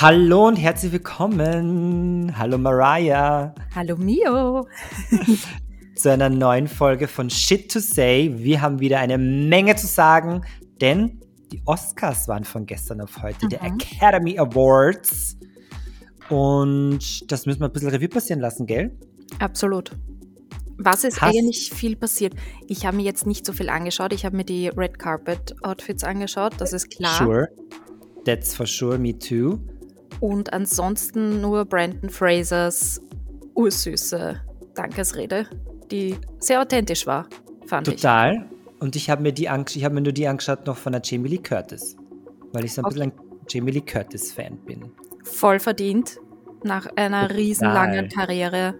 Hallo 0.00 0.48
und 0.48 0.56
herzlich 0.56 0.92
willkommen. 0.92 2.32
Hallo 2.38 2.56
Mariah. 2.56 3.54
Hallo 3.74 3.98
Mio. 3.98 4.66
Zu 5.94 6.10
einer 6.10 6.30
neuen 6.30 6.68
Folge 6.68 7.06
von 7.06 7.28
Shit 7.28 7.70
to 7.70 7.80
Say. 7.80 8.32
Wir 8.34 8.62
haben 8.62 8.80
wieder 8.80 8.98
eine 8.98 9.18
Menge 9.18 9.76
zu 9.76 9.86
sagen, 9.86 10.40
denn 10.80 11.20
die 11.52 11.60
Oscars 11.66 12.28
waren 12.28 12.44
von 12.44 12.64
gestern 12.64 13.02
auf 13.02 13.22
heute, 13.22 13.44
mhm. 13.44 13.50
der 13.50 13.62
Academy 13.62 14.38
Awards. 14.38 15.36
Und 16.30 17.30
das 17.30 17.44
müssen 17.44 17.60
wir 17.60 17.66
ein 17.66 17.72
bisschen 17.74 17.90
Revue 17.90 18.08
passieren 18.08 18.40
lassen, 18.40 18.64
gell? 18.64 18.98
Absolut. 19.38 19.90
Was 20.78 21.04
ist 21.04 21.20
Hast 21.20 21.28
eigentlich 21.28 21.72
viel 21.74 21.94
passiert? 21.94 22.32
Ich 22.68 22.86
habe 22.86 22.96
mir 22.96 23.02
jetzt 23.02 23.26
nicht 23.26 23.44
so 23.44 23.52
viel 23.52 23.68
angeschaut. 23.68 24.14
Ich 24.14 24.24
habe 24.24 24.34
mir 24.34 24.44
die 24.44 24.68
Red 24.68 24.98
Carpet 24.98 25.54
Outfits 25.60 26.04
angeschaut, 26.04 26.54
das 26.56 26.72
ist 26.72 26.90
klar. 26.90 27.18
Sure. 27.18 27.48
That's 28.24 28.54
for 28.54 28.66
sure, 28.66 28.96
me 28.96 29.18
too. 29.18 29.60
Und 30.20 30.52
ansonsten 30.52 31.40
nur 31.40 31.64
Brandon 31.64 32.10
Frasers 32.10 33.00
ursüße 33.54 34.40
Dankesrede, 34.74 35.46
die 35.90 36.16
sehr 36.38 36.60
authentisch 36.60 37.06
war, 37.06 37.26
fand 37.66 37.86
Total. 37.86 38.34
ich. 38.34 38.40
Total. 38.40 38.50
Und 38.80 38.96
ich 38.96 39.10
habe 39.10 39.22
mir, 39.22 39.32
die 39.32 39.44
ich 39.44 39.84
hab 39.84 39.92
mir 39.92 40.00
nur 40.00 40.12
die 40.12 40.26
angeschaut 40.26 40.66
noch 40.66 40.76
von 40.76 40.92
der 40.92 41.02
Jamie 41.04 41.28
Lee 41.28 41.38
Curtis, 41.38 41.96
weil 42.52 42.64
ich 42.64 42.72
so 42.74 42.82
ein 42.82 42.86
okay. 42.86 42.94
bisschen 42.94 43.12
ein 43.12 43.44
Jamie 43.48 43.72
Lee 43.72 43.80
Curtis-Fan 43.80 44.56
bin. 44.64 44.90
Voll 45.24 45.58
verdient. 45.58 46.18
Nach 46.62 46.86
einer 46.96 47.22
Total. 47.22 47.36
riesenlangen 47.36 48.08
Karriere 48.08 48.74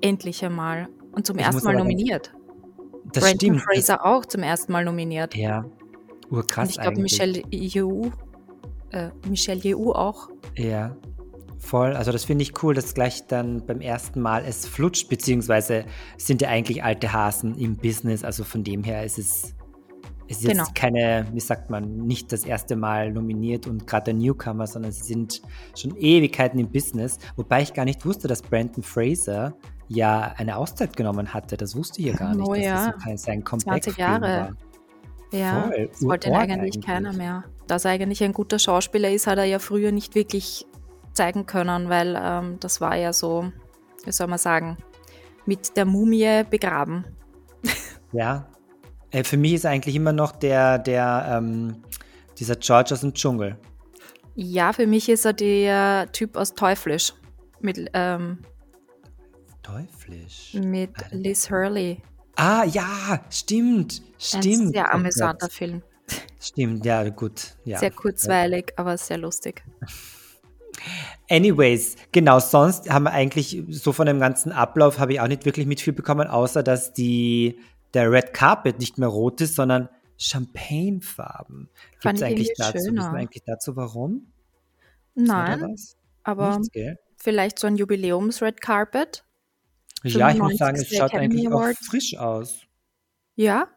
endlich 0.00 0.44
einmal. 0.44 0.88
Und 1.12 1.26
zum 1.26 1.38
ich 1.38 1.44
ersten 1.44 1.64
Mal 1.64 1.76
nominiert. 1.76 2.32
Das 3.12 3.24
Brandon 3.24 3.38
stimmt. 3.38 3.60
Fraser 3.62 4.04
auch 4.04 4.24
zum 4.24 4.42
ersten 4.42 4.72
Mal 4.72 4.84
nominiert. 4.84 5.34
Ja. 5.34 5.64
Urkrass 6.30 6.68
Und 6.68 6.70
ich 6.70 6.80
glaube, 6.80 7.00
Michelle 7.00 7.42
Yeoh 7.50 8.12
äh, 8.92 9.10
Michelle 9.28 9.60
Yeoh 9.60 9.92
auch. 9.92 10.28
Ja, 10.56 10.96
voll. 11.58 11.94
Also 11.94 12.12
das 12.12 12.24
finde 12.24 12.42
ich 12.42 12.62
cool, 12.62 12.74
dass 12.74 12.94
gleich 12.94 13.26
dann 13.26 13.64
beim 13.66 13.80
ersten 13.80 14.20
Mal 14.20 14.44
es 14.46 14.66
flutscht, 14.66 15.08
beziehungsweise 15.08 15.84
sind 16.18 16.42
ja 16.42 16.48
eigentlich 16.48 16.84
alte 16.84 17.12
Hasen 17.12 17.56
im 17.56 17.76
Business. 17.76 18.24
Also 18.24 18.44
von 18.44 18.64
dem 18.64 18.84
her 18.84 19.04
ist 19.04 19.18
es, 19.18 19.54
es 20.28 20.38
ist 20.38 20.48
genau. 20.48 20.64
jetzt 20.64 20.74
keine, 20.74 21.26
wie 21.32 21.40
sagt 21.40 21.70
man, 21.70 22.06
nicht 22.06 22.32
das 22.32 22.44
erste 22.44 22.76
Mal 22.76 23.12
nominiert 23.12 23.66
und 23.66 23.86
gerade 23.86 24.06
der 24.06 24.14
Newcomer, 24.14 24.66
sondern 24.66 24.92
sie 24.92 25.04
sind 25.04 25.42
schon 25.76 25.96
Ewigkeiten 25.96 26.58
im 26.58 26.70
Business. 26.70 27.18
Wobei 27.36 27.62
ich 27.62 27.72
gar 27.72 27.84
nicht 27.84 28.04
wusste, 28.04 28.28
dass 28.28 28.42
Brandon 28.42 28.82
Fraser 28.82 29.54
ja 29.88 30.34
eine 30.36 30.56
Auszeit 30.56 30.96
genommen 30.96 31.32
hatte. 31.32 31.56
Das 31.56 31.76
wusste 31.76 32.00
ich 32.00 32.08
ja 32.08 32.14
gar 32.14 32.34
nicht. 32.34 32.48
Oh 32.48 32.54
ja, 32.54 32.94
das 33.04 33.22
sein 33.22 33.44
Comeback 33.44 33.84
20 33.84 33.96
Jahre. 33.96 34.22
War. 34.22 34.56
Ja, 35.32 35.62
Voll. 35.62 35.88
das 35.88 36.02
wollte 36.02 36.28
ihn 36.28 36.34
eigentlich, 36.34 36.60
eigentlich 36.60 36.86
keiner 36.86 37.12
mehr. 37.12 37.44
Dass 37.66 37.84
er 37.84 37.92
eigentlich 37.92 38.22
ein 38.22 38.32
guter 38.32 38.58
Schauspieler 38.58 39.10
ist, 39.10 39.26
hat 39.26 39.38
er 39.38 39.44
ja 39.44 39.58
früher 39.58 39.92
nicht 39.92 40.14
wirklich 40.14 40.66
zeigen 41.12 41.46
können, 41.46 41.88
weil 41.88 42.18
ähm, 42.20 42.58
das 42.60 42.80
war 42.80 42.96
ja 42.96 43.12
so, 43.12 43.50
wie 44.04 44.12
soll 44.12 44.26
man 44.26 44.38
sagen, 44.38 44.76
mit 45.46 45.76
der 45.76 45.84
Mumie 45.84 46.44
begraben. 46.48 47.04
Ja, 48.12 48.46
äh, 49.10 49.24
für 49.24 49.36
mich 49.36 49.54
ist 49.54 49.66
eigentlich 49.66 49.96
immer 49.96 50.12
noch 50.12 50.32
der, 50.32 50.78
der, 50.78 51.38
ähm, 51.38 51.82
dieser 52.38 52.56
George 52.56 52.92
aus 52.92 53.00
dem 53.00 53.14
Dschungel. 53.14 53.56
Ja, 54.34 54.72
für 54.72 54.86
mich 54.86 55.08
ist 55.08 55.24
er 55.24 55.32
der 55.32 56.10
Typ 56.12 56.36
aus 56.36 56.54
Teuflisch. 56.54 57.14
Mit, 57.60 57.90
ähm, 57.94 58.38
Teuflisch? 59.62 60.54
Mit 60.54 60.90
Liz 61.10 61.50
Hurley. 61.50 62.02
Ah, 62.36 62.64
ja, 62.64 63.24
stimmt. 63.30 64.02
Stimmt. 64.18 64.46
Ein 64.46 64.72
sehr 64.72 64.88
oh 64.90 64.94
amüsanter 64.94 65.50
Film. 65.50 65.82
Stimmt, 66.40 66.84
ja, 66.84 67.08
gut. 67.08 67.56
Ja. 67.64 67.78
Sehr 67.78 67.90
kurzweilig, 67.90 68.72
aber 68.76 68.96
sehr 68.98 69.18
lustig. 69.18 69.62
Anyways, 71.28 71.96
genau, 72.10 72.40
sonst 72.40 72.90
haben 72.90 73.04
wir 73.04 73.12
eigentlich 73.12 73.62
so 73.68 73.92
von 73.92 74.06
dem 74.06 74.18
ganzen 74.18 74.52
Ablauf 74.52 74.98
habe 74.98 75.12
ich 75.12 75.20
auch 75.20 75.28
nicht 75.28 75.44
wirklich 75.44 75.66
mit 75.66 75.80
viel 75.80 75.92
bekommen, 75.92 76.26
außer 76.26 76.62
dass 76.62 76.92
die, 76.92 77.58
der 77.94 78.10
Red 78.10 78.34
Carpet 78.34 78.78
nicht 78.78 78.98
mehr 78.98 79.08
rot 79.08 79.40
ist, 79.40 79.54
sondern 79.54 79.88
Champagnefarben. 80.18 81.68
Gibt 82.00 82.16
es 82.16 82.22
eigentlich 82.22 82.52
dazu? 82.56 82.74
Wissen 82.74 82.96
wir 82.96 83.12
eigentlich 83.12 83.44
dazu, 83.44 83.76
warum? 83.76 84.32
Nein, 85.14 85.76
aber 86.22 86.58
Nichts, 86.58 86.98
vielleicht 87.16 87.58
so 87.58 87.66
ein 87.66 87.76
Jubiläums-Red 87.76 88.60
Carpet. 88.60 89.24
Ja, 90.04 90.30
ich 90.30 90.38
muss 90.38 90.56
sagen, 90.56 90.76
es 90.76 90.88
schaut 90.88 91.14
eigentlich 91.14 91.48
auch 91.48 91.72
frisch 91.80 92.16
aus. 92.16 92.60
Ja, 93.34 93.68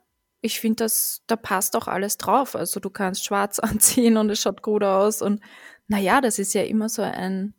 ich 0.41 0.59
finde, 0.59 0.83
das, 0.83 1.23
da 1.27 1.35
passt 1.35 1.75
auch 1.75 1.87
alles 1.87 2.17
drauf. 2.17 2.55
Also 2.55 2.79
du 2.79 2.89
kannst 2.89 3.25
schwarz 3.25 3.59
anziehen 3.59 4.17
und 4.17 4.29
es 4.29 4.41
schaut 4.41 4.61
gut 4.61 4.83
aus. 4.83 5.21
Und 5.21 5.41
naja, 5.87 6.21
das 6.21 6.39
ist 6.39 6.53
ja 6.53 6.63
immer 6.63 6.89
so 6.89 7.01
ein. 7.01 7.53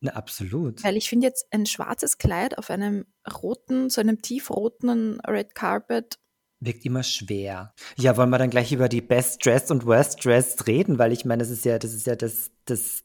Na, 0.00 0.12
absolut. 0.12 0.84
Weil 0.84 0.96
ich 0.96 1.08
finde 1.08 1.26
jetzt 1.26 1.46
ein 1.50 1.66
schwarzes 1.66 2.18
Kleid 2.18 2.58
auf 2.58 2.70
einem 2.70 3.06
roten, 3.42 3.88
so 3.90 4.00
einem 4.00 4.20
tiefroten 4.20 5.20
Red 5.20 5.54
Carpet. 5.54 6.18
Wirkt 6.60 6.84
immer 6.84 7.02
schwer. 7.02 7.74
Ja, 7.96 8.16
wollen 8.16 8.30
wir 8.30 8.38
dann 8.38 8.50
gleich 8.50 8.72
über 8.72 8.88
die 8.88 9.02
Best 9.02 9.44
Dressed 9.44 9.70
und 9.70 9.84
Worst 9.84 10.24
Dressed 10.24 10.66
reden, 10.66 10.98
weil 10.98 11.12
ich 11.12 11.24
meine, 11.24 11.42
das 11.42 11.50
ist 11.50 11.64
ja, 11.64 11.78
das 11.78 11.92
ist 11.92 12.06
ja 12.06 12.16
das, 12.16 12.50
das, 12.64 13.04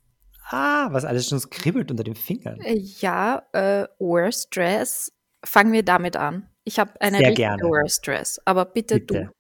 ah, 0.52 0.90
was 0.92 1.06
alles 1.06 1.28
schon 1.28 1.40
kribbelt 1.50 1.92
unter 1.92 2.04
den 2.04 2.16
Fingern. 2.16 2.60
Äh, 2.62 2.78
ja, 3.00 3.44
äh, 3.54 3.88
Worst 4.00 4.56
Dress. 4.56 5.12
Fangen 5.44 5.74
wir 5.74 5.84
damit 5.84 6.18
an. 6.18 6.48
Ich 6.64 6.80
habe 6.80 7.00
eine 7.02 7.18
Sehr 7.18 7.34
gerne. 7.34 7.64
Worst 7.64 8.06
Dress, 8.06 8.40
aber 8.46 8.66
bitte, 8.66 9.00
bitte. 9.00 9.14
du. 9.14 9.32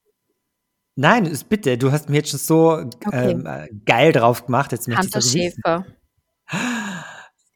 Nein, 0.95 1.25
ist 1.25 1.47
bitte. 1.49 1.77
Du 1.77 1.91
hast 1.91 2.09
mir 2.09 2.17
jetzt 2.17 2.29
schon 2.29 2.39
so 2.39 2.71
okay. 2.71 3.31
ähm, 3.31 3.45
äh, 3.45 3.69
geil 3.85 4.11
drauf 4.11 4.45
gemacht. 4.45 4.71
Jetzt 4.71 4.87
möchte 4.87 5.03
Hunter 5.03 5.21
Schäfer. 5.21 5.85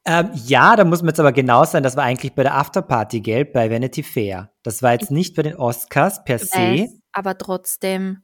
Ähm, 0.08 0.30
ja, 0.46 0.76
da 0.76 0.84
muss 0.84 1.02
man 1.02 1.10
jetzt 1.10 1.20
aber 1.20 1.32
genau 1.32 1.66
sein, 1.66 1.82
das 1.82 1.98
war 1.98 2.04
eigentlich 2.04 2.36
bei 2.36 2.44
der 2.44 2.54
Afterparty, 2.54 3.22
gell, 3.22 3.44
bei 3.44 3.72
Vanity 3.72 4.04
Fair. 4.04 4.52
Das 4.62 4.84
war 4.84 4.92
jetzt 4.92 5.10
nicht 5.10 5.36
bei 5.36 5.42
den 5.42 5.56
Oscars 5.56 6.24
per 6.24 6.38
se. 6.38 6.54
Weiß, 6.54 7.00
aber 7.12 7.36
trotzdem. 7.40 8.22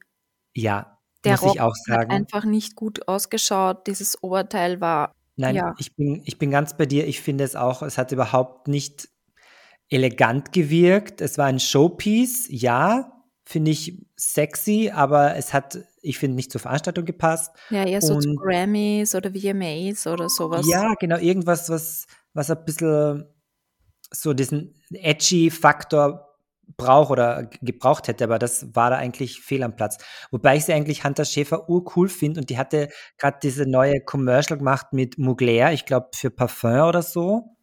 Ja, 0.54 1.00
der 1.24 1.32
muss 1.32 1.42
Rock 1.42 1.54
ich 1.54 1.60
auch 1.60 1.74
sagen. 1.74 2.02
hat 2.02 2.10
einfach 2.10 2.44
nicht 2.44 2.76
gut 2.76 3.08
ausgeschaut. 3.08 3.88
Dieses 3.88 4.22
Oberteil 4.22 4.80
war. 4.80 5.12
Nein, 5.36 5.54
ja. 5.56 5.74
ich, 5.78 5.94
bin, 5.96 6.22
ich 6.24 6.38
bin 6.38 6.50
ganz 6.50 6.76
bei 6.76 6.86
dir. 6.86 7.06
Ich 7.06 7.20
finde 7.20 7.44
es 7.44 7.56
auch, 7.56 7.82
es 7.82 7.98
hat 7.98 8.12
überhaupt 8.12 8.68
nicht 8.68 9.08
elegant 9.88 10.52
gewirkt. 10.52 11.20
Es 11.20 11.38
war 11.38 11.46
ein 11.46 11.60
Showpiece, 11.60 12.46
ja, 12.48 13.12
finde 13.44 13.70
ich 13.70 14.06
sexy, 14.16 14.90
aber 14.94 15.36
es 15.36 15.52
hat, 15.52 15.78
ich 16.00 16.18
finde, 16.18 16.36
nicht 16.36 16.52
zur 16.52 16.60
Veranstaltung 16.60 17.04
gepasst. 17.04 17.54
Ja, 17.70 17.84
eher 17.84 18.00
so 18.00 18.14
Und, 18.14 18.22
zu 18.22 18.34
Grammys 18.36 19.14
oder 19.14 19.30
VMAs 19.32 20.06
oder 20.06 20.28
sowas. 20.28 20.66
Ja, 20.66 20.94
genau, 20.98 21.18
irgendwas, 21.18 21.68
was, 21.68 22.06
was 22.34 22.50
ein 22.50 22.64
bisschen 22.64 23.26
so 24.10 24.32
diesen 24.32 24.74
edgy 24.90 25.50
Faktor 25.50 26.31
braucht 26.76 27.10
oder 27.10 27.44
gebraucht 27.60 28.08
hätte, 28.08 28.24
aber 28.24 28.38
das 28.38 28.74
war 28.74 28.90
da 28.90 28.96
eigentlich 28.96 29.40
fehl 29.40 29.62
am 29.62 29.76
Platz. 29.76 29.98
Wobei 30.30 30.56
ich 30.56 30.64
sie 30.64 30.72
eigentlich 30.72 31.04
Hunter 31.04 31.24
Schäfer 31.24 31.68
urcool 31.68 32.08
finde 32.08 32.40
und 32.40 32.50
die 32.50 32.58
hatte 32.58 32.88
gerade 33.18 33.38
diese 33.42 33.66
neue 33.66 34.00
Commercial 34.00 34.58
gemacht 34.58 34.92
mit 34.92 35.18
Mugler, 35.18 35.72
ich 35.72 35.86
glaube 35.86 36.10
für 36.14 36.30
Parfum 36.30 36.88
oder 36.88 37.02
so. 37.02 37.56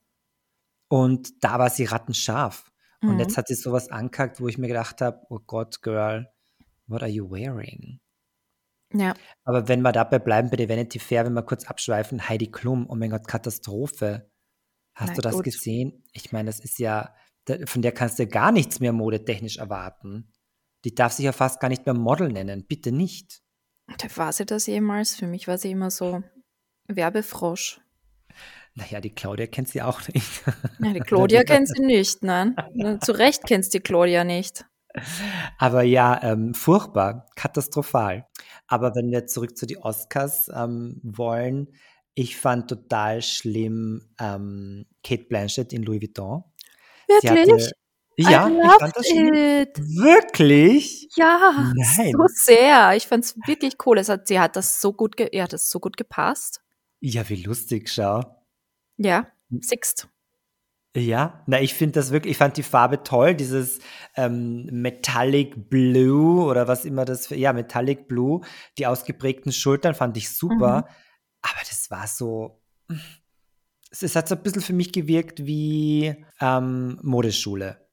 Und 0.89 1.43
da 1.43 1.59
war 1.59 1.69
sie 1.69 1.85
rattenscharf. 1.85 2.71
Mhm. 3.01 3.09
Und 3.09 3.19
jetzt 3.19 3.37
hat 3.37 3.47
sie 3.47 3.55
sowas 3.55 3.89
angekackt, 3.89 4.41
wo 4.41 4.47
ich 4.47 4.57
mir 4.57 4.67
gedacht 4.67 5.01
habe, 5.01 5.21
oh 5.29 5.39
Gott, 5.45 5.81
Girl, 5.81 6.27
what 6.87 7.03
are 7.03 7.11
you 7.11 7.29
wearing? 7.29 7.99
Ja. 8.93 9.13
Aber 9.43 9.67
wenn 9.67 9.81
wir 9.81 9.91
dabei 9.91 10.19
bleiben 10.19 10.49
bei 10.49 10.57
der 10.57 10.69
Vanity 10.69 10.99
Fair, 10.99 11.25
wenn 11.25 11.33
wir 11.33 11.43
kurz 11.43 11.65
abschweifen, 11.65 12.27
Heidi 12.27 12.49
Klum, 12.49 12.87
oh 12.89 12.95
mein 12.95 13.11
Gott, 13.11 13.27
Katastrophe. 13.27 14.29
Hast 14.95 15.09
Na, 15.09 15.15
du 15.15 15.21
das 15.21 15.35
gut. 15.35 15.43
gesehen? 15.45 16.03
Ich 16.11 16.31
meine, 16.31 16.47
das 16.47 16.59
ist 16.59 16.79
ja, 16.79 17.13
von 17.65 17.81
der 17.81 17.91
kannst 17.91 18.19
du 18.19 18.27
gar 18.27 18.51
nichts 18.51 18.79
mehr 18.79 18.93
modetechnisch 18.93 19.57
erwarten. 19.57 20.31
Die 20.85 20.95
darf 20.95 21.13
sich 21.13 21.25
ja 21.25 21.31
fast 21.31 21.59
gar 21.59 21.69
nicht 21.69 21.85
mehr 21.85 21.95
Model 21.95 22.29
nennen. 22.29 22.65
Bitte 22.67 22.91
nicht. 22.91 23.41
War 24.15 24.31
sie 24.31 24.45
das 24.45 24.67
jemals? 24.67 25.15
Für 25.15 25.27
mich 25.27 25.47
war 25.47 25.57
sie 25.57 25.71
immer 25.71 25.91
so 25.91 26.23
Werbefrosch. 26.88 27.81
Naja, 28.75 29.01
die 29.01 29.09
Claudia 29.09 29.47
kennt 29.47 29.68
sie 29.68 29.81
auch 29.81 30.01
nicht. 30.07 30.44
Ja, 30.79 30.94
die 30.94 31.00
Claudia 31.01 31.44
kennt 31.45 31.68
sie 31.68 31.81
nicht, 31.81 32.24
nein. 32.24 32.56
Zu 33.01 33.12
Recht 33.12 33.44
kennst 33.45 33.74
die 33.74 33.81
Claudia 33.81 34.24
nicht. 34.24 34.65
Aber 35.57 35.83
ja, 35.83 36.19
ähm, 36.24 36.53
furchtbar, 36.53 37.27
katastrophal. 37.35 38.27
Aber 38.68 38.95
wenn 38.95 39.12
wir 39.12 39.27
zurück 39.27 39.57
zu 39.57 39.65
den 39.65 39.77
Oscars 39.79 40.50
ähm, 40.53 41.00
wollen, 41.03 41.68
ich 42.15 42.38
fand 42.38 42.69
total 42.69 43.21
schlimm 43.21 44.01
ähm, 44.19 44.85
Kate 45.03 45.25
Blanchett 45.25 45.74
in 45.74 45.83
Louis 45.83 46.01
Vuitton. 46.01 46.44
Wirklich? 47.09 47.51
Hatte, 47.51 47.71
ja, 48.17 48.47
ich 48.47 48.79
fand 48.79 48.95
das. 48.95 49.06
Wirklich? 49.07 51.07
Ja, 51.15 51.73
Nein. 51.75 52.11
so 52.11 52.25
sehr. 52.27 52.94
Ich 52.95 53.07
fand 53.07 53.25
es 53.25 53.35
wirklich 53.47 53.75
cool. 53.85 53.97
Es 53.97 54.09
hat, 54.09 54.27
sie 54.27 54.39
hat 54.39 54.56
das 54.56 54.81
so 54.81 54.94
gut, 54.94 55.15
ihr 55.19 55.44
hat 55.44 55.53
das 55.53 55.69
so 55.69 55.79
gut 55.79 55.97
gepasst. 55.97 56.61
Ja, 57.01 57.27
wie 57.29 57.44
lustig, 57.44 57.89
schau. 57.89 58.23
Ja, 58.97 59.27
Sixt. 59.61 60.07
Ja, 60.95 61.44
na, 61.45 61.61
ich 61.61 61.75
finde 61.75 61.94
das 61.94 62.11
wirklich, 62.11 62.31
ich 62.31 62.38
fand 62.38 62.57
die 62.57 62.63
Farbe 62.63 63.03
toll, 63.03 63.35
dieses 63.35 63.79
ähm, 64.15 64.65
Metallic 64.71 65.69
Blue 65.69 66.44
oder 66.44 66.67
was 66.67 66.83
immer 66.83 67.05
das 67.05 67.27
für, 67.27 67.35
ja, 67.35 67.53
Metallic 67.53 68.07
Blue, 68.07 68.41
die 68.77 68.88
ausgeprägten 68.88 69.51
Schultern 69.51 69.94
fand 69.94 70.17
ich 70.17 70.35
super. 70.35 70.81
Mhm. 70.81 70.95
aber 71.41 71.59
das 71.67 71.91
war 71.91 72.07
so. 72.07 72.62
Es 73.91 74.15
hat 74.15 74.27
so 74.27 74.36
ein 74.36 74.44
bisschen 74.44 74.62
für 74.62 74.74
mich 74.74 74.91
gewirkt 74.91 75.45
wie 75.45 76.15
ähm, 76.39 77.00
Modeschule. 77.01 77.88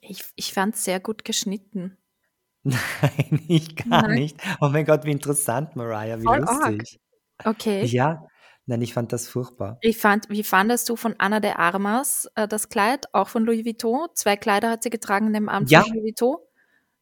Ich, 0.00 0.24
ich 0.36 0.52
fand 0.52 0.74
es 0.74 0.84
sehr 0.84 1.00
gut 1.00 1.24
geschnitten. 1.24 1.96
Nein, 2.62 3.42
ich 3.48 3.76
gar 3.76 4.02
Nein. 4.02 4.14
nicht. 4.14 4.36
Oh 4.60 4.68
mein 4.68 4.84
Gott, 4.84 5.04
wie 5.04 5.12
interessant, 5.12 5.76
Mariah, 5.76 6.18
wie 6.18 6.24
Voll 6.24 6.40
lustig. 6.40 7.00
Arg. 7.38 7.56
Okay. 7.56 7.84
Ja, 7.86 8.26
nein, 8.66 8.82
ich 8.82 8.92
fand 8.92 9.12
das 9.14 9.28
furchtbar. 9.28 9.78
Ich 9.80 9.96
fand, 9.96 10.28
wie 10.28 10.44
fandest 10.44 10.88
du 10.90 10.96
von 10.96 11.14
Anna 11.16 11.40
de 11.40 11.52
Armas 11.52 12.28
äh, 12.34 12.46
das 12.46 12.68
Kleid, 12.68 13.06
auch 13.14 13.28
von 13.28 13.44
Louis 13.44 13.64
Vuitton? 13.64 14.08
Zwei 14.14 14.36
Kleider 14.36 14.70
hat 14.70 14.82
sie 14.82 14.90
getragen 14.90 15.28
in 15.28 15.32
dem 15.32 15.48
Abend 15.48 15.70
ja. 15.70 15.82
von 15.82 15.92
Louis 15.94 16.04
Vuitton. 16.04 16.36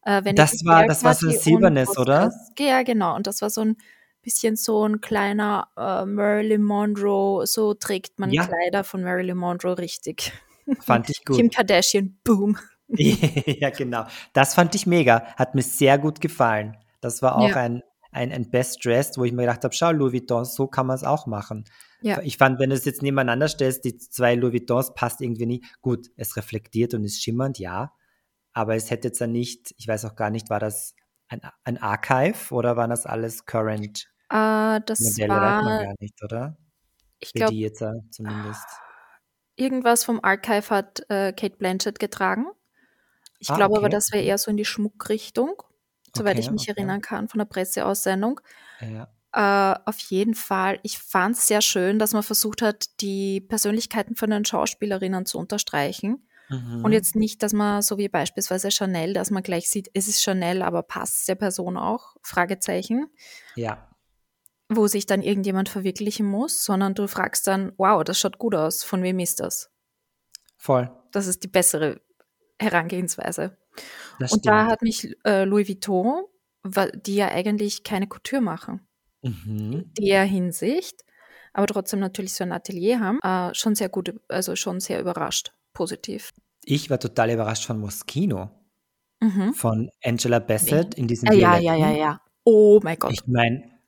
Äh, 0.03 0.33
das 0.33 0.63
war, 0.65 0.85
das 0.85 1.03
war 1.03 1.13
so 1.13 1.27
ein 1.27 1.37
silbernes, 1.37 1.97
oder? 1.97 2.31
Ja, 2.57 2.83
genau. 2.83 3.15
Und 3.15 3.27
das 3.27 3.41
war 3.41 3.49
so 3.49 3.61
ein 3.61 3.77
bisschen 4.29 4.55
so 4.55 4.87
ein 4.87 5.01
kleiner 5.01 5.69
äh, 5.75 6.05
Marilyn 6.05 6.61
Monroe. 6.61 7.47
So 7.47 7.73
trägt 7.73 8.19
man 8.19 8.29
ja. 8.29 8.45
Kleider 8.45 8.83
von 8.83 9.01
Marilyn 9.01 9.37
Monroe 9.37 9.77
richtig. 9.79 10.31
Fand 10.81 11.09
ich 11.09 11.25
gut. 11.25 11.35
Kim 11.35 11.49
Kardashian, 11.49 12.19
boom. 12.23 12.55
ja, 12.89 13.71
genau. 13.71 14.05
Das 14.33 14.53
fand 14.53 14.75
ich 14.75 14.85
mega. 14.85 15.25
Hat 15.35 15.55
mir 15.55 15.63
sehr 15.63 15.97
gut 15.97 16.21
gefallen. 16.21 16.77
Das 17.01 17.23
war 17.23 17.37
auch 17.37 17.49
ja. 17.49 17.55
ein, 17.55 17.81
ein, 18.11 18.31
ein 18.31 18.51
Best 18.51 18.85
Dressed, 18.85 19.17
wo 19.17 19.23
ich 19.23 19.31
mir 19.31 19.43
gedacht 19.43 19.63
habe, 19.63 19.73
schau, 19.73 19.91
Louis 19.91 20.13
Vuitton, 20.13 20.45
so 20.45 20.67
kann 20.67 20.85
man 20.85 20.95
es 20.95 21.03
auch 21.03 21.25
machen. 21.25 21.65
Ja. 22.01 22.21
Ich 22.21 22.37
fand, 22.37 22.59
wenn 22.59 22.69
du 22.69 22.75
es 22.75 22.85
jetzt 22.85 23.01
nebeneinander 23.01 23.47
stellst, 23.47 23.83
die 23.83 23.97
zwei 23.97 24.35
Louis 24.35 24.53
Vuittons 24.53 24.93
passt 24.93 25.21
irgendwie 25.21 25.47
nie. 25.47 25.65
Gut, 25.81 26.07
es 26.17 26.37
reflektiert 26.37 26.93
und 26.93 27.03
ist 27.03 27.23
schimmernd, 27.23 27.57
ja. 27.57 27.93
Aber 28.53 28.75
es 28.75 28.91
hätte 28.91 29.07
jetzt 29.07 29.21
dann 29.21 29.31
nicht, 29.31 29.73
ich 29.77 29.87
weiß 29.87 30.05
auch 30.05 30.15
gar 30.15 30.29
nicht, 30.29 30.51
war 30.51 30.59
das 30.59 30.93
ein, 31.29 31.41
ein 31.63 31.77
Archive 31.79 32.53
oder 32.53 32.77
waren 32.77 32.91
das 32.91 33.07
alles 33.07 33.45
current 33.45 34.07
uh, 34.31 34.79
das 34.85 34.99
Modelle? 34.99 35.29
War, 35.29 35.63
man 35.63 35.83
gar 35.85 35.95
nicht, 35.99 36.23
oder? 36.23 36.57
Ich 37.19 37.33
glaube, 37.33 37.53
jetzt 37.53 37.83
zumindest. 38.11 38.65
Irgendwas 39.55 40.03
vom 40.03 40.23
Archive 40.23 40.69
hat 40.69 41.01
äh, 41.09 41.33
Kate 41.33 41.57
Blanchett 41.57 41.99
getragen. 41.99 42.45
Ich 43.39 43.49
ah, 43.49 43.55
glaube 43.55 43.71
okay. 43.71 43.79
aber, 43.79 43.89
das 43.89 44.11
wäre 44.11 44.23
eher 44.23 44.37
so 44.37 44.51
in 44.51 44.57
die 44.57 44.65
Schmuckrichtung, 44.65 45.61
soweit 46.15 46.33
okay, 46.33 46.41
ich 46.41 46.51
mich 46.51 46.63
okay. 46.63 46.73
erinnern 46.77 47.01
kann, 47.01 47.27
von 47.27 47.39
der 47.39 47.45
Presseaussendung. 47.45 48.39
Ja. 48.79 49.09
Äh, 49.31 49.79
auf 49.85 49.99
jeden 49.99 50.33
Fall. 50.33 50.79
Ich 50.83 50.97
fand 50.97 51.35
es 51.35 51.47
sehr 51.47 51.61
schön, 51.61 51.99
dass 51.99 52.13
man 52.13 52.23
versucht 52.23 52.61
hat, 52.61 53.01
die 53.01 53.41
Persönlichkeiten 53.41 54.15
von 54.15 54.29
den 54.29 54.45
Schauspielerinnen 54.45 55.25
zu 55.25 55.37
unterstreichen. 55.37 56.25
Mhm. 56.49 56.83
Und 56.83 56.93
jetzt 56.93 57.15
nicht, 57.15 57.43
dass 57.43 57.53
man, 57.53 57.81
so 57.81 57.97
wie 57.97 58.09
beispielsweise 58.09 58.71
Chanel, 58.71 59.13
dass 59.13 59.29
man 59.29 59.43
gleich 59.43 59.69
sieht, 59.69 59.91
es 59.93 60.07
ist 60.07 60.23
Chanel, 60.23 60.61
aber 60.63 60.81
passt 60.83 61.27
der 61.27 61.35
Person 61.35 61.77
auch? 61.77 62.15
Fragezeichen. 62.23 63.07
Ja. 63.55 63.88
Wo 64.69 64.87
sich 64.87 65.05
dann 65.05 65.21
irgendjemand 65.21 65.67
verwirklichen 65.67 66.27
muss, 66.27 66.63
sondern 66.63 66.93
du 66.93 67.07
fragst 67.07 67.47
dann, 67.47 67.73
wow, 67.77 68.03
das 68.03 68.19
schaut 68.19 68.37
gut 68.37 68.53
aus, 68.53 68.83
von 68.83 69.01
wem 69.01 69.19
ist 69.19 69.39
das? 69.39 69.71
Voll. 70.57 70.91
Das 71.11 71.25
ist 71.25 71.43
die 71.43 71.47
bessere 71.47 72.01
Herangehensweise. 72.59 73.57
Das 74.19 74.33
und 74.33 74.45
da 74.45 74.65
hat 74.65 74.81
mich 74.81 75.15
äh, 75.25 75.45
Louis 75.45 75.67
Vuitton, 75.67 76.25
die 77.05 77.15
ja 77.15 77.29
eigentlich 77.29 77.83
keine 77.83 78.07
Couture 78.07 78.41
machen, 78.41 78.85
mhm. 79.21 79.73
in 79.73 79.93
der 79.97 80.23
Hinsicht, 80.23 81.05
aber 81.53 81.67
trotzdem 81.67 81.99
natürlich 81.99 82.33
so 82.33 82.43
ein 82.43 82.51
Atelier 82.51 82.99
haben, 82.99 83.19
äh, 83.21 83.55
schon 83.55 83.75
sehr 83.75 83.89
gut, 83.89 84.13
also 84.27 84.55
schon 84.55 84.79
sehr 84.79 84.99
überrascht, 84.99 85.53
positiv. 85.73 86.31
Ich 86.65 86.89
war 86.89 86.99
total 86.99 87.31
überrascht 87.31 87.65
von 87.65 87.79
Moschino, 87.79 88.51
mhm. 89.21 89.53
von 89.53 89.89
Angela 90.03 90.39
Bassett 90.39 90.95
in 90.95 91.07
diesem 91.07 91.29
äh, 91.29 91.35
Ja, 91.35 91.57
ja, 91.57 91.75
ja, 91.75 91.91
ja. 91.91 92.21
Oh 92.43 92.79
mein 92.83 92.99
Gott. 92.99 93.13
Ich 93.13 93.25
meine, 93.25 93.78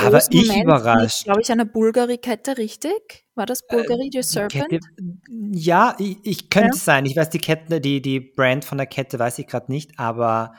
da 0.00 0.12
war 0.12 0.22
ich 0.30 0.46
Moment 0.46 0.64
überrascht. 0.64 1.24
Glaube 1.24 1.40
ich, 1.40 1.50
eine 1.50 1.66
Bulgari-Kette, 1.66 2.58
richtig? 2.58 3.26
War 3.34 3.46
das 3.46 3.66
Bulgari, 3.66 4.10
äh, 4.14 4.22
Serpent? 4.22 4.68
Kette, 4.68 4.86
ja, 5.52 5.94
ich, 5.98 6.18
ich 6.24 6.50
könnte 6.50 6.76
ja. 6.76 6.82
sein. 6.82 7.06
Ich 7.06 7.16
weiß 7.16 7.30
die 7.30 7.38
Kette, 7.38 7.80
die, 7.80 8.02
die 8.02 8.20
Brand 8.20 8.64
von 8.64 8.78
der 8.78 8.86
Kette 8.86 9.18
weiß 9.18 9.38
ich 9.38 9.46
gerade 9.46 9.70
nicht, 9.70 9.98
aber 9.98 10.54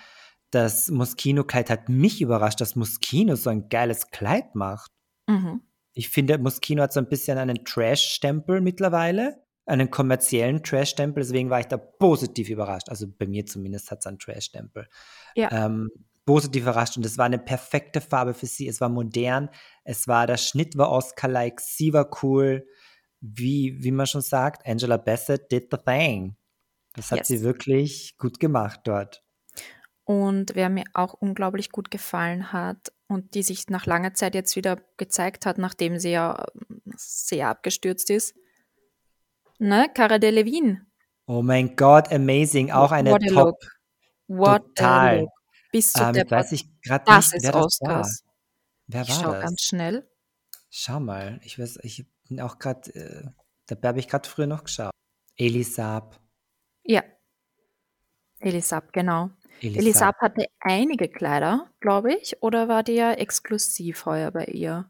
das 0.51 0.89
Moschino-Kleid 0.89 1.69
hat 1.69 1.89
mich 1.89 2.21
überrascht, 2.21 2.61
dass 2.61 2.75
Moschino 2.75 3.35
so 3.35 3.49
ein 3.49 3.69
geiles 3.69 4.09
Kleid 4.09 4.55
macht. 4.55 4.91
Mhm. 5.27 5.61
Ich 5.93 6.09
finde, 6.09 6.37
Moschino 6.37 6.81
hat 6.81 6.93
so 6.93 6.99
ein 6.99 7.09
bisschen 7.09 7.37
einen 7.37 7.63
Trash-Stempel 7.65 8.61
mittlerweile, 8.61 9.43
einen 9.65 9.91
kommerziellen 9.91 10.63
Trash-Stempel, 10.63 11.21
deswegen 11.21 11.49
war 11.49 11.59
ich 11.59 11.67
da 11.67 11.77
positiv 11.77 12.49
überrascht. 12.49 12.89
Also 12.89 13.05
bei 13.07 13.27
mir 13.27 13.45
zumindest 13.45 13.91
hat 13.91 13.99
es 13.99 14.07
einen 14.07 14.17
Trash-Stempel. 14.17 14.87
Ja. 15.35 15.65
Ähm, 15.65 15.89
positiv 16.25 16.63
überrascht 16.63 16.97
und 16.97 17.05
es 17.05 17.17
war 17.17 17.25
eine 17.25 17.39
perfekte 17.39 18.01
Farbe 18.01 18.33
für 18.33 18.45
sie. 18.45 18.67
Es 18.67 18.81
war 18.81 18.89
modern, 18.89 19.49
es 19.83 20.07
war, 20.07 20.27
der 20.27 20.37
Schnitt 20.37 20.77
war 20.77 20.91
Oscar-like, 20.91 21.59
sie 21.59 21.93
war 21.93 22.09
cool. 22.23 22.67
Wie, 23.21 23.83
wie 23.83 23.91
man 23.91 24.05
schon 24.05 24.21
sagt, 24.21 24.65
Angela 24.65 24.97
Bassett 24.97 25.51
did 25.51 25.67
the 25.71 25.77
thing. 25.77 26.35
Das 26.93 27.11
hat 27.11 27.19
yes. 27.19 27.27
sie 27.27 27.41
wirklich 27.41 28.17
gut 28.17 28.39
gemacht 28.39 28.81
dort. 28.85 29.23
Und 30.05 30.55
wer 30.55 30.69
mir 30.69 30.85
auch 30.93 31.13
unglaublich 31.13 31.71
gut 31.71 31.91
gefallen 31.91 32.51
hat 32.51 32.91
und 33.07 33.35
die 33.35 33.43
sich 33.43 33.67
nach 33.67 33.85
langer 33.85 34.13
Zeit 34.15 34.33
jetzt 34.33 34.55
wieder 34.55 34.77
gezeigt 34.97 35.45
hat, 35.45 35.57
nachdem 35.57 35.99
sie 35.99 36.11
ja 36.11 36.45
sehr 36.95 37.49
abgestürzt 37.49 38.09
ist, 38.09 38.35
ne, 39.59 39.87
Cara 39.93 40.17
Delevingne. 40.17 40.85
Oh 41.27 41.43
mein 41.43 41.75
Gott, 41.75 42.11
amazing. 42.11 42.71
Auch 42.71 42.91
eine 42.91 43.11
What 43.11 43.27
Top. 43.27 43.55
What 44.27 44.65
Total. 44.75 45.27
Bis 45.71 45.93
zu 45.93 46.03
ähm, 46.03 46.13
der 46.13 46.29
weiß 46.29 46.51
ich 46.53 46.67
gerade 46.81 47.11
nicht, 47.15 47.33
wer 47.43 47.51
das 47.51 47.79
war. 47.81 48.07
Wer 48.87 49.01
ich 49.03 49.23
war 49.23 49.33
das? 49.33 49.43
ganz 49.43 49.61
schnell. 49.61 50.09
Schau 50.69 50.99
mal, 50.99 51.39
ich 51.43 51.59
weiß, 51.59 51.79
ich 51.83 52.05
bin 52.27 52.39
auch 52.41 52.59
gerade, 52.59 52.93
äh, 52.95 53.23
da 53.67 53.87
habe 53.87 53.99
ich 53.99 54.07
gerade 54.07 54.27
früher 54.27 54.47
noch 54.47 54.63
geschaut. 54.63 54.91
Elisab. 55.35 56.19
Ja. 56.83 57.03
Elisab, 58.39 58.93
genau. 58.93 59.29
Elisab. 59.61 59.81
Elisab 59.81 60.17
hatte 60.19 60.45
einige 60.59 61.07
Kleider, 61.09 61.69
glaube 61.79 62.13
ich, 62.13 62.41
oder 62.41 62.67
war 62.67 62.83
die 62.83 62.93
ja 62.93 63.11
exklusiv 63.11 64.05
heuer 64.05 64.31
bei 64.31 64.45
ihr? 64.45 64.89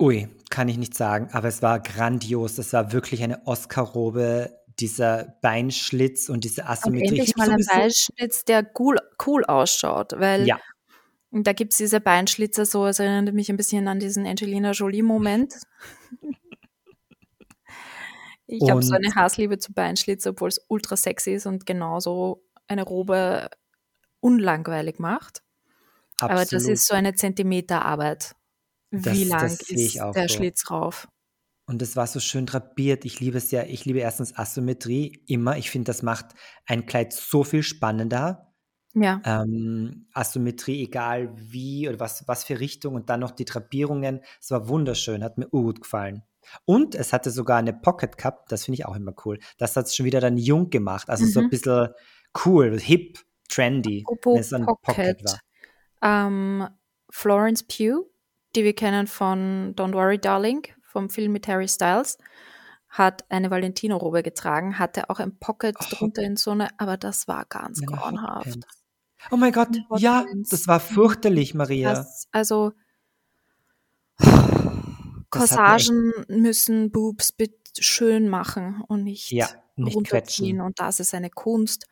Ui, 0.00 0.28
kann 0.50 0.68
ich 0.68 0.78
nicht 0.78 0.94
sagen, 0.94 1.28
aber 1.32 1.48
es 1.48 1.62
war 1.62 1.78
grandios. 1.78 2.58
Es 2.58 2.72
war 2.72 2.92
wirklich 2.92 3.22
eine 3.22 3.46
Oscar-Robe 3.46 4.58
dieser 4.82 5.38
Beinschlitz 5.40 6.28
und 6.28 6.44
diese 6.44 6.66
Asymmetrie. 6.66 7.08
Und 7.08 7.18
endlich 7.18 7.36
mal 7.36 7.50
ein 7.50 7.64
Beinschlitz, 7.66 8.44
der 8.44 8.70
cool, 8.78 8.98
cool 9.26 9.44
ausschaut, 9.44 10.12
weil 10.18 10.46
ja. 10.46 10.60
da 11.30 11.52
gibt 11.52 11.72
es 11.72 11.78
diese 11.78 12.00
Beinschlitzer 12.00 12.66
so, 12.66 12.86
es 12.86 12.98
erinnert 12.98 13.34
mich 13.34 13.48
ein 13.48 13.56
bisschen 13.56 13.88
an 13.88 14.00
diesen 14.00 14.26
Angelina 14.26 14.72
Jolie-Moment. 14.72 15.54
ich 18.46 18.68
habe 18.68 18.82
so 18.82 18.94
eine 18.94 19.14
Hassliebe 19.14 19.58
zu 19.58 19.72
Beinschlitzer, 19.72 20.30
obwohl 20.30 20.48
es 20.48 20.60
ultra 20.68 20.96
sexy 20.96 21.32
ist 21.32 21.46
und 21.46 21.64
genauso 21.64 22.44
eine 22.66 22.82
Robe 22.82 23.48
unlangweilig 24.20 24.98
macht. 24.98 25.42
Absolut. 26.16 26.30
Aber 26.32 26.44
das 26.44 26.66
ist 26.66 26.86
so 26.86 26.94
eine 26.94 27.14
Zentimeterarbeit. 27.14 28.34
Wie 28.90 29.00
das, 29.00 29.28
lang 29.28 29.40
das 29.40 29.70
ist 29.70 29.94
der. 30.14 30.28
Schlitz 30.28 30.70
rauf? 30.70 31.08
Und 31.66 31.80
es 31.80 31.96
war 31.96 32.06
so 32.06 32.20
schön 32.20 32.46
drapiert. 32.46 33.04
Ich 33.04 33.20
liebe 33.20 33.38
es 33.38 33.50
ja. 33.50 33.62
Ich 33.62 33.84
liebe 33.84 34.00
erstens 34.00 34.36
Asymmetrie 34.36 35.22
immer. 35.26 35.56
Ich 35.56 35.70
finde, 35.70 35.86
das 35.86 36.02
macht 36.02 36.26
ein 36.66 36.86
Kleid 36.86 37.12
so 37.12 37.44
viel 37.44 37.62
spannender. 37.62 38.52
Ja. 38.94 39.22
Ähm, 39.24 40.06
Asymmetrie, 40.12 40.82
egal 40.82 41.32
wie 41.36 41.88
oder 41.88 41.98
was, 42.00 42.26
was 42.28 42.44
für 42.44 42.60
Richtung 42.60 42.94
und 42.94 43.08
dann 43.08 43.20
noch 43.20 43.30
die 43.30 43.44
Drapierungen. 43.44 44.20
Es 44.40 44.50
war 44.50 44.68
wunderschön, 44.68 45.24
hat 45.24 45.38
mir 45.38 45.48
gut 45.48 45.82
gefallen. 45.82 46.22
Und 46.64 46.94
es 46.94 47.12
hatte 47.12 47.30
sogar 47.30 47.58
eine 47.58 47.72
Pocket 47.72 48.18
Cup, 48.18 48.48
das 48.48 48.64
finde 48.64 48.80
ich 48.80 48.86
auch 48.86 48.96
immer 48.96 49.14
cool. 49.24 49.38
Das 49.58 49.76
hat 49.76 49.86
es 49.86 49.96
schon 49.96 50.06
wieder 50.06 50.20
dann 50.20 50.36
jung 50.36 50.70
gemacht. 50.70 51.08
Also 51.08 51.24
mhm. 51.24 51.28
so 51.28 51.40
ein 51.40 51.46
mhm. 51.46 51.50
bisschen 51.50 51.88
cool, 52.44 52.78
hip, 52.78 53.18
trendy, 53.48 54.04
wenn 54.24 54.38
es 54.38 54.52
ein 54.52 54.66
Pocket, 54.66 54.82
Pocket 54.82 55.24
war. 55.24 56.26
Ähm, 56.26 56.68
Florence 57.10 57.62
Pugh, 57.62 58.10
die 58.56 58.64
wir 58.64 58.74
kennen 58.74 59.06
von 59.06 59.74
Don't 59.76 59.92
Worry 59.92 60.18
Darling, 60.18 60.66
vom 60.92 61.10
Film 61.10 61.32
mit 61.32 61.48
Harry 61.48 61.68
Styles, 61.68 62.18
hat 62.88 63.24
eine 63.30 63.50
Valentino-Robe 63.50 64.22
getragen, 64.22 64.78
hatte 64.78 65.08
auch 65.10 65.18
ein 65.18 65.38
Pocket 65.38 65.74
oh. 65.80 65.84
drunter 65.90 66.22
in 66.22 66.36
so 66.36 66.50
eine, 66.50 66.68
aber 66.78 66.96
das 66.96 67.26
war 67.26 67.46
ganz 67.46 67.80
ja, 67.80 67.86
grauenhaft. 67.86 68.60
Oh 69.30 69.36
mein 69.36 69.52
Gott, 69.52 69.68
ja, 69.96 70.26
das 70.50 70.66
war 70.66 70.80
fürchterlich, 70.80 71.54
Maria. 71.54 71.94
Das, 71.94 72.28
also 72.32 72.72
Corsagen 75.30 76.12
müssen 76.28 76.90
Boobs 76.90 77.32
schön 77.78 78.28
machen 78.28 78.82
und 78.86 79.04
nicht, 79.04 79.30
ja, 79.30 79.48
nicht 79.76 79.96
runterziehen. 79.96 80.56
Quetschen. 80.56 80.60
Und 80.60 80.78
das 80.78 81.00
ist 81.00 81.14
eine 81.14 81.30
Kunst. 81.30 81.86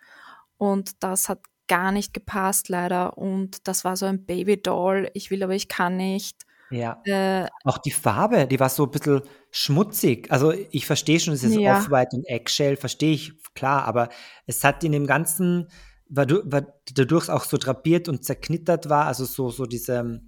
Und 0.59 1.02
das 1.02 1.28
hat 1.28 1.40
gar 1.66 1.92
nicht 1.92 2.12
gepasst, 2.12 2.69
leider. 2.69 3.16
Und 3.16 3.66
das 3.66 3.85
war 3.85 3.97
so 3.97 4.07
ein 4.07 4.26
Babydoll. 4.26 5.11
Ich 5.14 5.30
will, 5.30 5.42
aber 5.42 5.54
ich 5.54 5.69
kann 5.69 5.97
nicht. 5.97 6.45
Ja. 6.70 7.00
Äh, 7.04 7.48
auch 7.64 7.78
die 7.78 7.90
Farbe, 7.90 8.46
die 8.46 8.60
war 8.60 8.68
so 8.68 8.84
ein 8.84 8.90
bisschen 8.90 9.22
schmutzig. 9.50 10.30
Also 10.30 10.52
ich 10.52 10.86
verstehe 10.86 11.18
schon, 11.18 11.34
es 11.34 11.42
ist 11.42 11.56
ja. 11.56 11.76
Off-White 11.78 12.16
und 12.16 12.24
Eggshell, 12.26 12.76
verstehe 12.76 13.12
ich, 13.12 13.32
klar, 13.54 13.84
aber 13.84 14.08
es 14.46 14.62
hat 14.62 14.84
in 14.84 14.92
dem 14.92 15.06
Ganzen, 15.06 15.68
weil, 16.08 16.26
du, 16.26 16.42
weil 16.44 16.72
dadurch 16.94 17.28
auch 17.28 17.44
so 17.44 17.56
drapiert 17.56 18.08
und 18.08 18.24
zerknittert 18.24 18.88
war, 18.88 19.06
also 19.06 19.24
so, 19.24 19.50
so 19.50 19.66
diese 19.66 20.20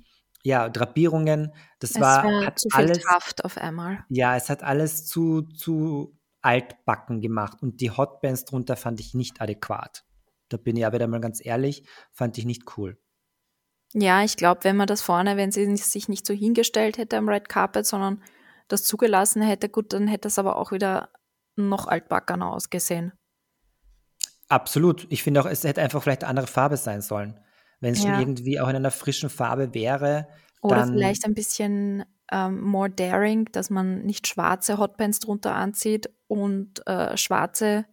ja, 0.43 0.69
Drapierungen, 0.69 1.53
das 1.79 1.93
Es 1.93 2.01
war, 2.01 2.25
war 2.25 2.47
hat 2.47 2.59
zu 2.59 2.69
viel 2.69 2.85
alles, 2.87 3.05
Kraft 3.05 3.45
auf 3.45 3.57
einmal. 3.59 4.05
ja, 4.09 4.37
es 4.37 4.51
hat 4.51 4.65
alles 4.65 5.07
zu, 5.07 5.43
zu 5.43 6.19
altbacken 6.41 7.21
gemacht 7.21 7.63
und 7.63 7.81
die 7.81 7.91
Hotbands 7.93 8.45
drunter 8.45 8.75
fand 8.77 8.99
ich 8.99 9.15
nicht 9.15 9.41
adäquat. 9.41 10.05
Da 10.49 10.57
bin 10.57 10.77
ich 10.77 10.85
aber 10.85 10.97
wieder 10.97 11.07
mal 11.07 11.21
ganz 11.21 11.45
ehrlich, 11.45 11.85
fand 12.11 12.37
ich 12.37 12.45
nicht 12.45 12.77
cool. 12.77 12.99
Ja, 13.95 14.23
ich 14.25 14.37
glaube, 14.37 14.65
wenn 14.65 14.77
man 14.77 14.87
das 14.87 15.03
vorne, 15.03 15.37
wenn 15.37 15.53
sie 15.53 15.77
sich 15.77 16.09
nicht 16.09 16.27
so 16.27 16.33
hingestellt 16.35 16.97
hätte 16.99 17.17
am 17.19 17.29
Red 17.29 17.49
Carpet, 17.49 17.87
sondern 17.87 18.23
das 18.69 18.85
zugelassen 18.85 19.43
hätte, 19.43 19.69
gut, 19.69 19.93
dann 19.93 20.09
hätte 20.09 20.29
es 20.29 20.39
aber 20.39 20.57
auch 20.57 20.73
wieder 20.73 21.11
noch 21.57 21.87
altbackerner 21.87 22.51
ausgesehen. 22.51 23.13
Absolut. 24.49 25.07
Ich 25.11 25.23
finde 25.23 25.41
auch, 25.41 25.47
es 25.47 25.65
hätte 25.65 25.81
einfach 25.83 26.03
vielleicht 26.03 26.23
eine 26.25 26.31
andere 26.31 26.47
Farbe 26.47 26.77
sein 26.77 27.01
sollen. 27.01 27.41
Wenn 27.81 27.95
es 27.95 28.03
schon 28.03 28.13
Ja. 28.13 28.19
irgendwie 28.19 28.61
auch 28.61 28.69
in 28.69 28.77
einer 28.77 28.91
frischen 28.91 29.31
Farbe 29.31 29.75
wäre, 29.75 30.29
Oder 30.61 30.85
vielleicht 30.85 31.25
ein 31.25 31.35
bisschen 31.35 32.05
ähm, 32.31 32.61
more 32.63 32.89
daring, 32.91 33.47
dass 33.53 33.69
man 33.71 34.03
nicht 34.03 34.27
schwarze 34.29 34.79
Hotpants 34.79 35.19
drunter 35.19 35.55
anzieht 35.55 36.09
und 36.29 36.87
äh, 36.87 37.17
schwarze 37.17 37.85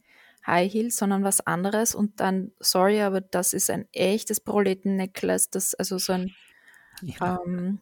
High 0.49 0.71
Heels, 0.71 0.97
sondern 0.97 1.23
was 1.23 1.45
anderes. 1.45 1.95
Und 1.95 2.19
dann, 2.19 2.51
sorry, 2.59 3.01
aber 3.01 3.21
das 3.21 3.53
ist 3.53 3.69
ein 3.69 3.87
echtes 3.91 4.39
Proleten-Necklace, 4.39 5.49
das 5.49 5.73
also 5.75 5.97
so 5.97 6.13
ein 6.13 6.33
ja, 7.01 7.39
Ähm, 7.45 7.81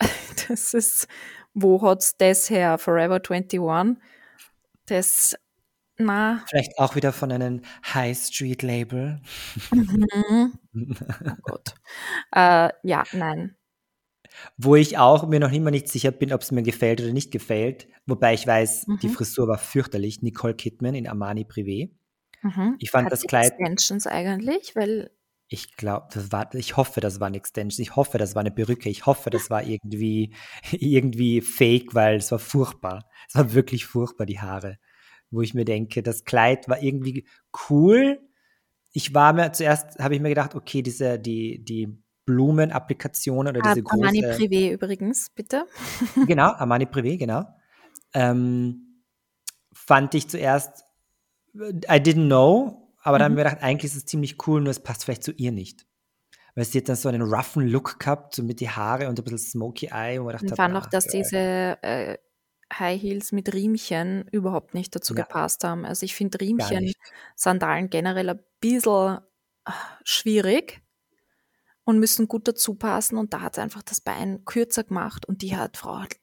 das 0.48 0.74
ist, 0.74 1.08
wo 1.54 1.82
hat's 1.82 2.16
das 2.16 2.50
her? 2.50 2.78
Forever 2.78 3.20
21. 3.28 3.96
Das, 4.86 5.36
na, 5.98 6.44
vielleicht 6.48 6.78
auch 6.78 6.94
wieder 6.94 7.12
von 7.12 7.32
einem 7.32 7.62
High 7.94 8.16
Street 8.16 8.62
Label. 8.62 9.20
mhm. 9.72 10.52
oh 11.24 11.36
Gott. 11.42 11.74
Äh, 12.32 12.70
ja, 12.82 13.04
nein. 13.12 13.56
Wo 14.56 14.76
ich 14.76 14.98
auch 14.98 15.26
mir 15.28 15.40
noch 15.40 15.52
immer 15.52 15.70
nicht 15.70 15.88
sicher 15.88 16.10
bin, 16.10 16.32
ob 16.32 16.42
es 16.42 16.52
mir 16.52 16.62
gefällt 16.62 17.00
oder 17.00 17.12
nicht 17.12 17.30
gefällt. 17.30 17.88
Wobei 18.06 18.34
ich 18.34 18.46
weiß, 18.46 18.86
die 19.02 19.08
Mhm. 19.08 19.12
Frisur 19.12 19.48
war 19.48 19.58
fürchterlich. 19.58 20.22
Nicole 20.22 20.54
Kidman 20.54 20.94
in 20.94 21.08
Armani 21.08 21.44
Privé. 21.44 21.90
Mhm. 22.42 22.76
Ich 22.78 22.90
fand 22.90 23.06
Hat 23.06 23.12
das 23.12 23.22
Kleid, 23.22 23.52
Extensions 23.52 24.06
eigentlich? 24.06 24.76
Weil, 24.76 25.10
ich 25.48 25.76
glaube, 25.76 26.08
das 26.12 26.32
war, 26.32 26.52
ich 26.54 26.76
hoffe, 26.76 27.00
das 27.00 27.20
war 27.20 27.28
eine 27.28 27.36
Extension. 27.36 27.82
Ich 27.82 27.96
hoffe, 27.96 28.18
das 28.18 28.34
war 28.34 28.40
eine 28.40 28.50
Perücke. 28.50 28.88
Ich 28.88 29.06
hoffe, 29.06 29.30
das 29.30 29.48
war 29.50 29.62
irgendwie, 29.64 30.34
irgendwie 30.72 31.40
fake, 31.40 31.94
weil 31.94 32.16
es 32.16 32.30
war 32.32 32.38
furchtbar. 32.38 33.08
Es 33.28 33.34
war 33.36 33.52
wirklich 33.54 33.86
furchtbar, 33.86 34.26
die 34.26 34.40
Haare. 34.40 34.78
Wo 35.30 35.42
ich 35.42 35.54
mir 35.54 35.64
denke, 35.64 36.02
das 36.02 36.24
Kleid 36.24 36.68
war 36.68 36.82
irgendwie 36.82 37.26
cool. 37.70 38.20
Ich 38.92 39.12
war 39.14 39.32
mir 39.32 39.52
zuerst, 39.52 39.98
habe 39.98 40.14
ich 40.14 40.20
mir 40.20 40.28
gedacht, 40.30 40.54
okay, 40.54 40.82
diese, 40.82 41.18
die, 41.18 41.62
die 41.64 42.02
Blumenapplikation 42.26 43.48
oder 43.48 43.62
diese 43.62 43.82
Armani 43.84 44.20
große, 44.20 44.30
Privé 44.36 44.72
übrigens, 44.72 45.30
bitte. 45.30 45.66
genau, 46.28 46.50
Armani 46.52 46.86
Privé, 46.86 47.16
genau. 47.18 47.44
Ähm, 48.12 49.02
fand 49.72 50.14
ich 50.14 50.28
zuerst, 50.28 50.84
I 51.54 51.98
didn't 52.00 52.26
know, 52.26 52.92
aber 53.02 53.18
dann 53.18 53.26
habe 53.26 53.34
Mhm. 53.34 53.38
ich 53.40 53.44
mir 53.44 53.50
gedacht, 53.50 53.62
eigentlich 53.62 53.92
ist 53.92 53.96
es 53.96 54.06
ziemlich 54.06 54.46
cool, 54.46 54.60
nur 54.60 54.70
es 54.70 54.80
passt 54.80 55.04
vielleicht 55.04 55.24
zu 55.24 55.32
ihr 55.32 55.52
nicht. 55.52 55.86
Weil 56.54 56.64
sie 56.64 56.78
hat 56.78 56.88
dann 56.88 56.96
so 56.96 57.08
einen 57.08 57.22
roughen 57.22 57.68
Look 57.68 57.98
gehabt, 57.98 58.34
so 58.34 58.42
mit 58.42 58.60
die 58.60 58.70
Haare 58.70 59.08
und 59.08 59.18
ein 59.18 59.24
bisschen 59.24 59.38
smoky 59.38 59.86
eye, 59.92 60.18
Ich 60.18 60.26
gedacht 60.26 60.56
fand 60.56 60.76
auch, 60.76 60.86
ah, 60.86 60.88
dass 60.90 61.06
diese 61.06 61.36
äh, 61.82 62.18
High 62.72 63.00
Heels 63.00 63.32
mit 63.32 63.52
Riemchen 63.54 64.26
überhaupt 64.32 64.74
nicht 64.74 64.94
dazu 64.96 65.14
Ja. 65.14 65.22
gepasst 65.24 65.64
haben. 65.64 65.84
Also 65.84 66.04
ich 66.04 66.14
finde 66.14 66.40
Riemchen. 66.40 66.92
Sandalen 67.36 67.90
generell 67.90 68.30
ein 68.30 68.40
bisschen 68.60 69.20
ah, 69.64 69.74
schwierig 70.04 70.82
und 71.86 72.00
müssen 72.00 72.28
gut 72.28 72.46
dazu 72.48 72.74
passen. 72.74 73.16
Und 73.16 73.32
da 73.32 73.40
hat 73.40 73.54
sie 73.54 73.62
einfach 73.62 73.82
das 73.82 74.02
Bein 74.02 74.44
kürzer 74.44 74.84
gemacht 74.84 75.24
und 75.24 75.40
die 75.40 75.56
hat 75.56 75.78
Frau 75.78 76.00
hat 76.00 76.16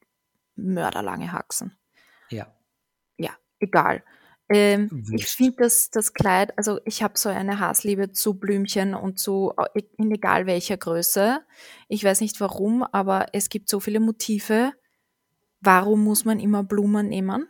mörderlange 0.54 1.32
Haxen. 1.32 1.76
Ja, 2.30 2.54
Ja, 3.16 3.30
egal. 3.58 4.04
Ähm, 4.50 5.06
ich 5.16 5.26
finde 5.26 5.56
das, 5.60 5.88
das 5.90 6.12
Kleid, 6.12 6.56
also 6.58 6.78
ich 6.84 7.02
habe 7.02 7.18
so 7.18 7.30
eine 7.30 7.60
Hassliebe 7.60 8.12
zu 8.12 8.34
Blümchen 8.34 8.94
und 8.94 9.18
zu, 9.18 9.54
äh, 9.56 9.82
in 9.96 10.12
egal 10.12 10.46
welcher 10.46 10.76
Größe. 10.76 11.40
Ich 11.88 12.04
weiß 12.04 12.20
nicht 12.20 12.38
warum, 12.40 12.82
aber 12.82 13.28
es 13.32 13.48
gibt 13.48 13.70
so 13.70 13.80
viele 13.80 14.00
Motive. 14.00 14.72
Warum 15.60 16.04
muss 16.04 16.26
man 16.26 16.40
immer 16.40 16.62
Blumen 16.62 17.08
nehmen? 17.08 17.48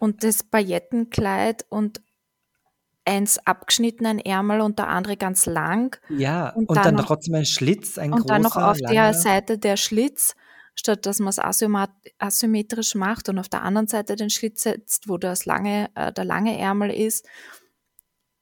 Und 0.00 0.24
das 0.24 0.42
Paillettenkleid 0.42 1.66
und 1.68 2.02
eins 3.04 3.38
abgeschnitten, 3.46 4.06
ein 4.06 4.18
Ärmel 4.18 4.60
und 4.60 4.78
der 4.78 4.88
andere 4.88 5.16
ganz 5.16 5.46
lang. 5.46 5.98
Ja, 6.08 6.50
Und 6.50 6.68
und 6.68 6.76
dann 6.76 6.84
dann 6.84 6.94
noch, 6.96 7.06
trotzdem 7.06 7.34
ein 7.34 7.44
Schlitz, 7.46 7.98
ein 7.98 8.12
und 8.12 8.28
dann 8.30 8.42
noch 8.42 8.52
großer, 8.52 8.70
auf 8.70 8.78
der 8.78 8.92
langer. 8.92 9.14
Seite 9.14 9.58
der 9.58 9.76
Schlitz, 9.76 10.34
statt 10.74 11.06
dass 11.06 11.18
man 11.18 11.28
es 11.28 11.38
asymmetrisch 12.18 12.94
macht 12.94 13.28
und 13.28 13.38
auf 13.38 13.48
der 13.48 13.62
anderen 13.62 13.88
Seite 13.88 14.16
den 14.16 14.30
Schlitz 14.30 14.62
setzt, 14.62 15.08
wo 15.08 15.18
das 15.18 15.46
lange, 15.46 15.90
äh, 15.94 16.12
der 16.12 16.24
lange 16.24 16.58
Ärmel 16.58 16.90
ist. 16.90 17.26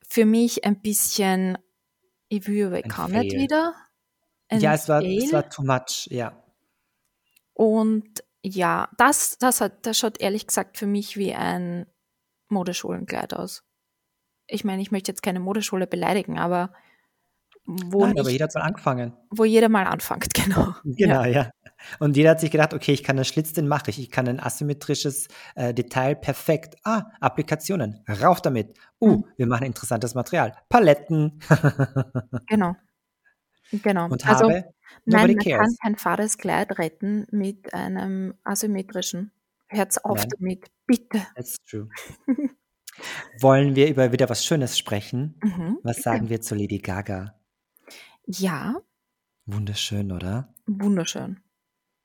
Für 0.07 0.25
mich 0.27 0.65
ein 0.65 0.81
bisschen, 0.81 1.57
ich 2.29 2.47
will 2.47 2.83
kann 2.83 3.13
nicht 3.13 3.37
wieder. 3.37 3.75
Ja, 4.53 4.73
Ein 4.73 4.75
es 4.75 4.89
war, 4.89 5.03
es 5.03 5.33
war 5.33 5.49
too 5.49 5.63
much, 5.63 6.09
ja. 6.11 6.43
Und 7.55 8.25
ja, 8.43 8.89
das, 8.97 9.39
das, 9.39 9.61
hat, 9.61 9.87
das 9.87 9.99
schaut 9.99 10.21
ehrlich 10.21 10.47
gesagt 10.47 10.77
für 10.77 10.87
mich 10.87 11.17
wie 11.17 11.35
ein 11.35 11.87
Modeschulenkleid 12.49 13.35
aus. 13.35 13.63
Ich 14.51 14.65
meine, 14.65 14.83
ich 14.83 14.91
möchte 14.91 15.11
jetzt 15.11 15.23
keine 15.23 15.41
Modeschule 15.41 15.87
beleidigen, 15.87 16.39
aber 16.39 16.73
wo 17.67 18.01
Nein, 18.05 18.13
aber 18.19 18.23
nicht, 18.25 18.33
jeder 18.33 18.45
hat 18.47 18.55
mal 18.55 18.63
angefangen. 18.63 19.13
wo 19.31 19.45
jeder 19.45 19.69
mal 19.69 19.85
anfängt, 19.87 20.33
genau. 20.35 20.75
Ja. 20.85 21.07
Genau, 21.07 21.25
ja. 21.25 21.51
Und 21.99 22.17
jeder 22.17 22.31
hat 22.31 22.41
sich 22.41 22.51
gedacht, 22.51 22.75
okay, 22.75 22.93
ich 22.93 23.03
kann 23.05 23.17
einen 23.17 23.25
Schlitz, 23.25 23.53
den 23.53 23.69
mache 23.69 23.91
ich. 23.91 23.99
Ich 24.01 24.11
kann 24.11 24.29
ein 24.29 24.41
asymmetrisches 24.41 25.29
äh, 25.55 25.73
Detail 25.73 26.15
perfekt. 26.17 26.77
Ah, 26.85 27.05
Applikationen, 27.21 28.05
rauf 28.23 28.43
damit. 28.43 28.77
Uh, 29.01 29.19
Mhm. 29.19 29.25
wir 29.37 29.47
machen 29.47 29.65
interessantes 29.67 30.15
Material. 30.15 30.55
Paletten. 30.69 31.41
Genau. 32.49 32.75
Genau. 33.73 34.07
Und 34.07 34.27
Also, 34.27 34.45
Haare, 34.51 34.75
nein, 35.05 35.27
man 35.29 35.37
kann 35.39 35.53
cares. 35.53 35.77
kein 35.81 35.97
fades 35.97 36.39
Kleid 36.39 36.77
retten 36.79 37.27
mit 37.31 37.73
einem 37.73 38.35
asymmetrischen. 38.43 39.31
Hört's 39.69 39.99
auf 40.05 40.19
Nein, 40.19 40.29
damit, 40.39 40.67
bitte. 40.87 41.25
that's 41.37 41.57
true. 41.65 41.89
Wollen 43.41 43.75
wir 43.77 43.89
über 43.89 44.13
wieder 44.13 44.29
was 44.29 44.45
Schönes 44.45 44.79
sprechen? 44.79 45.39
Mhm, 45.43 45.79
Was 45.83 45.97
bitte. 45.97 46.03
sagen 46.03 46.29
wir 46.29 46.41
zu 46.41 46.55
Lady 46.55 46.79
Gaga? 46.79 47.35
Ja, 48.27 48.77
Wunderschön, 49.47 50.13
oder? 50.13 50.55
wunderschön. 50.67 51.41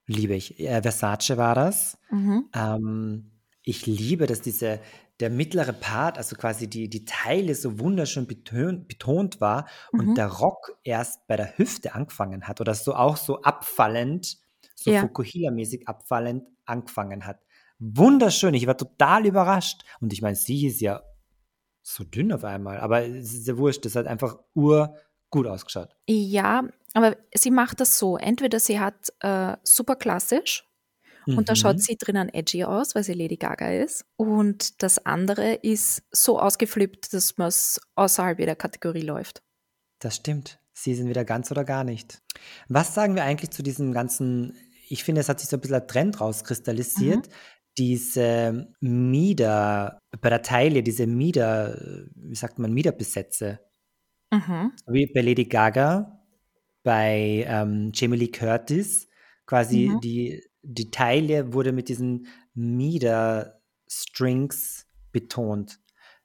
Liebe 0.07 0.33
ich. 0.35 0.59
Äh, 0.59 0.81
Versace 0.81 1.37
war 1.37 1.53
das. 1.53 1.97
Mhm. 2.09 2.49
Ähm, 2.55 3.31
ich 3.61 3.85
liebe, 3.85 4.25
dass 4.25 4.41
diese, 4.41 4.79
der 5.19 5.29
mittlere 5.29 5.73
Part, 5.73 6.17
also 6.17 6.35
quasi 6.35 6.67
die, 6.67 6.89
die 6.89 7.05
Teile 7.05 7.53
so 7.55 7.79
wunderschön 7.79 8.25
betont, 8.27 8.87
betont 8.87 9.41
war 9.41 9.67
und 9.91 10.07
Mhm. 10.09 10.15
der 10.15 10.27
Rock 10.27 10.77
erst 10.83 11.27
bei 11.27 11.35
der 11.35 11.57
Hüfte 11.57 11.93
angefangen 11.93 12.47
hat 12.47 12.61
oder 12.61 12.73
so 12.73 12.95
auch 12.95 13.17
so 13.17 13.41
abfallend, 13.43 14.37
so 14.75 14.91
Ja. 14.91 15.01
Fukuhila-mäßig 15.01 15.87
abfallend 15.87 16.43
angefangen 16.65 17.25
hat. 17.27 17.39
Wunderschön, 17.79 18.53
ich 18.53 18.67
war 18.67 18.77
total 18.77 19.25
überrascht. 19.25 19.83
Und 19.99 20.13
ich 20.13 20.21
meine, 20.21 20.35
sie 20.35 20.65
ist 20.67 20.81
ja 20.81 21.01
so 21.81 22.03
dünn 22.03 22.31
auf 22.31 22.43
einmal, 22.43 22.79
aber 22.79 23.05
es 23.05 23.33
ist 23.33 23.47
ja 23.47 23.57
wurscht, 23.57 23.85
das 23.85 23.95
hat 23.95 24.07
einfach 24.07 24.37
urgut 24.53 25.47
ausgeschaut. 25.47 25.95
Ja, 26.09 26.67
aber 26.93 27.15
sie 27.33 27.51
macht 27.51 27.79
das 27.81 27.99
so. 27.99 28.17
Entweder 28.17 28.59
sie 28.59 28.79
hat 28.79 29.13
äh, 29.19 29.57
super 29.63 29.95
klassisch 29.95 30.63
und 31.27 31.49
da 31.49 31.55
schaut 31.55 31.77
Mhm, 31.77 31.79
sie 31.79 31.97
drinnen 31.97 32.29
edgy 32.33 32.63
aus, 32.65 32.93
weil 32.95 33.03
sie 33.03 33.13
Lady 33.13 33.35
Gaga 33.37 33.71
ist. 33.71 34.05
Und 34.15 34.81
das 34.83 35.05
andere 35.05 35.53
ist 35.55 36.03
so 36.11 36.39
ausgeflippt, 36.39 37.13
dass 37.13 37.37
man 37.37 37.47
es 37.47 37.81
außerhalb 37.95 38.39
jeder 38.39 38.55
Kategorie 38.55 39.01
läuft. 39.01 39.41
das 39.99 40.15
stimmt. 40.17 40.59
Sie 40.73 40.93
sind 40.93 41.07
wieder 41.09 41.23
ganz 41.25 41.49
oder 41.51 41.63
gar 41.63 41.83
nicht. 41.83 42.21
Was 42.67 42.93
sagen 42.93 43.15
wir 43.15 43.23
eigentlich 43.23 43.49
zu 43.51 43.63
diesem 43.63 43.91
ganzen, 43.93 44.55
ich 44.89 45.03
finde, 45.03 45.21
es 45.21 45.29
hat 45.29 45.39
sich 45.39 45.49
so 45.49 45.57
ein 45.57 45.61
bisschen 45.61 45.77
ein 45.77 45.87
Trend 45.87 46.19
Mhm. 47.25 47.29
Diese 47.77 48.73
Mieder, 48.79 49.99
bei 50.21 50.29
der 50.29 50.41
Taille, 50.41 50.81
diese 50.83 51.07
Mieder, 51.07 51.77
wie 52.15 52.35
sagt 52.35 52.59
man, 52.59 52.73
Miederbesätze. 52.73 53.59
Mhm. 54.31 54.71
Wie 54.87 55.07
bei 55.07 55.21
Lady 55.21 55.45
Gaga, 55.45 56.19
bei 56.83 57.45
ähm, 57.47 57.91
Jamie 57.93 58.17
Lee 58.17 58.31
Curtis, 58.31 59.07
quasi 59.45 59.89
Mhm. 59.89 59.99
die, 60.01 60.43
die 60.61 60.91
Taille 60.91 61.53
wurde 61.53 61.71
mit 61.71 61.87
diesen 61.89 62.27
Mieder-Strings 62.53 64.85
betont. 65.11 65.79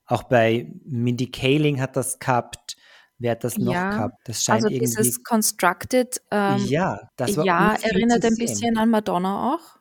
Auch 0.05 0.23
bei 0.23 0.71
Mindy 0.85 1.31
Kaling 1.31 1.79
hat 1.79 1.95
das 1.95 2.19
gehabt. 2.19 2.75
Wer 3.17 3.31
hat 3.31 3.43
das 3.43 3.57
noch 3.57 3.73
Ja, 3.73 3.89
gehabt? 3.91 4.15
Das 4.25 4.43
scheint 4.43 4.63
also 4.63 4.73
irgendwie, 4.73 4.95
dieses 4.95 5.23
Constructed, 5.23 6.21
ähm, 6.31 6.65
ja, 6.65 6.99
das 7.17 7.37
war 7.37 7.45
ja, 7.45 7.73
erinnert 7.75 8.25
ein 8.25 8.35
bisschen 8.35 8.77
an 8.77 8.89
Madonna 8.89 9.53
auch 9.53 9.80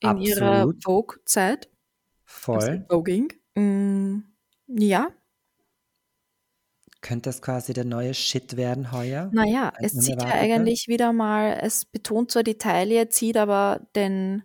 in 0.00 0.18
ihrer 0.18 0.52
Absolut, 0.62 0.84
Vogue-Zeit, 0.84 1.68
also 2.26 2.60
voll. 2.60 2.86
Voging. 2.88 3.32
Mm, 3.54 4.20
ja, 4.68 5.10
Könnte 7.02 7.30
das 7.30 7.40
quasi 7.40 7.72
der 7.72 7.86
neue 7.86 8.12
Shit 8.12 8.58
werden 8.58 8.92
heuer? 8.92 9.30
Naja, 9.32 9.72
es 9.78 9.94
zieht 9.94 10.20
ja 10.20 10.28
eigentlich 10.28 10.86
wieder 10.86 11.14
mal, 11.14 11.58
es 11.62 11.86
betont 11.86 12.30
zwar 12.30 12.42
die 12.42 12.58
Taille, 12.58 13.08
zieht 13.08 13.38
aber 13.38 13.88
den 13.96 14.42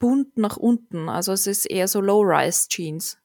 Bund 0.00 0.36
nach 0.36 0.56
unten. 0.56 1.08
Also 1.08 1.32
es 1.32 1.46
ist 1.46 1.64
eher 1.64 1.86
so 1.86 2.00
Low-Rise-Jeans. 2.00 3.18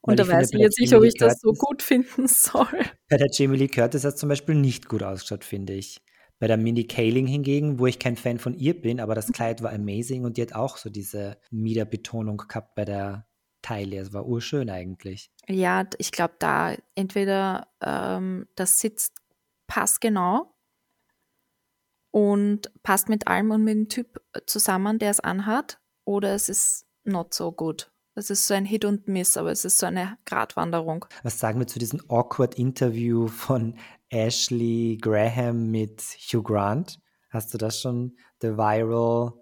Und 0.00 0.18
da 0.18 0.26
weiß 0.26 0.50
ich 0.52 0.58
jetzt 0.58 0.80
nicht, 0.80 0.92
ob 0.94 1.04
ich 1.04 1.14
das 1.14 1.38
so 1.40 1.52
gut 1.52 1.80
finden 1.80 2.26
soll. 2.26 2.66
Bei 3.08 3.16
der 3.16 3.28
Jamie 3.30 3.56
Lee 3.56 3.68
Curtis 3.68 4.02
hat 4.02 4.14
es 4.14 4.20
zum 4.20 4.28
Beispiel 4.28 4.56
nicht 4.56 4.88
gut 4.88 5.04
ausgeschaut, 5.04 5.44
finde 5.44 5.74
ich. 5.74 6.02
Bei 6.42 6.48
der 6.48 6.56
Mindy 6.56 6.88
Kaling 6.88 7.28
hingegen, 7.28 7.78
wo 7.78 7.86
ich 7.86 8.00
kein 8.00 8.16
Fan 8.16 8.40
von 8.40 8.52
ihr 8.58 8.74
bin, 8.74 8.98
aber 8.98 9.14
das 9.14 9.30
Kleid 9.30 9.62
war 9.62 9.72
amazing 9.72 10.24
und 10.24 10.36
die 10.36 10.42
hat 10.42 10.56
auch 10.56 10.76
so 10.76 10.90
diese 10.90 11.38
Miederbetonung 11.52 12.36
gehabt 12.36 12.74
bei 12.74 12.84
der 12.84 13.28
Taille. 13.62 14.00
Es 14.00 14.12
war 14.12 14.26
urschön 14.26 14.68
eigentlich. 14.68 15.30
Ja, 15.46 15.88
ich 15.98 16.10
glaube, 16.10 16.34
da 16.40 16.74
entweder 16.96 17.68
ähm, 17.80 18.48
das 18.56 18.80
sitzt 18.80 19.12
passgenau 19.68 20.52
und 22.10 22.72
passt 22.82 23.08
mit 23.08 23.28
allem 23.28 23.52
und 23.52 23.62
mit 23.62 23.74
dem 23.76 23.88
Typ 23.88 24.20
zusammen, 24.44 24.98
der 24.98 25.12
es 25.12 25.20
anhat, 25.20 25.78
oder 26.04 26.34
es 26.34 26.48
ist 26.48 26.86
not 27.04 27.34
so 27.34 27.52
gut. 27.52 27.92
Es 28.16 28.30
ist 28.30 28.48
so 28.48 28.54
ein 28.54 28.64
Hit 28.64 28.84
und 28.84 29.06
Miss, 29.06 29.36
aber 29.36 29.52
es 29.52 29.64
ist 29.64 29.78
so 29.78 29.86
eine 29.86 30.18
Gratwanderung. 30.26 31.06
Was 31.22 31.38
sagen 31.38 31.60
wir 31.60 31.68
zu 31.68 31.78
diesem 31.78 32.02
awkward 32.10 32.56
Interview 32.56 33.28
von 33.28 33.76
Ashley 34.12 34.98
Graham 35.00 35.70
mit 35.70 36.02
Hugh 36.02 36.42
Grant? 36.42 37.00
Hast 37.30 37.52
du 37.54 37.58
das 37.58 37.80
schon, 37.80 38.16
The 38.42 38.50
Viral. 38.50 39.32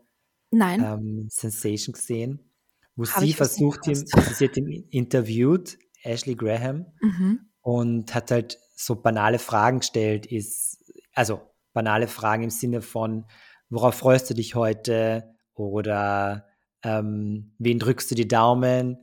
Ähm, 0.53 1.27
Sensation 1.29 1.93
gesehen? 1.93 2.53
Wo 2.95 3.05
Hab 3.05 3.21
sie 3.21 3.33
versucht, 3.33 3.87
ihn, 3.87 4.05
also 4.13 4.35
sie 4.35 4.49
hat 4.49 4.57
ihn 4.57 4.87
interviewt, 4.91 5.79
Ashley 6.03 6.37
Graham, 6.37 6.87
mhm. 7.01 7.41
und 7.61 8.15
hat 8.15 8.31
halt 8.31 8.59
so 8.77 8.97
banale 8.97 9.39
Fragen 9.39 9.81
gestellt, 9.81 10.27
ist, 10.27 10.79
also 11.15 11.41
banale 11.73 12.09
Fragen 12.09 12.45
im 12.45 12.51
Sinne 12.51 12.81
von, 12.81 13.27
worauf 13.71 13.97
freust 13.97 14.31
du 14.31 14.35
dich 14.35 14.55
heute? 14.55 15.35
Oder 15.55 16.47
ähm, 16.83 17.55
wen 17.59 17.79
drückst 17.79 18.11
du 18.11 18.15
die 18.15 18.29
Daumen? 18.29 18.99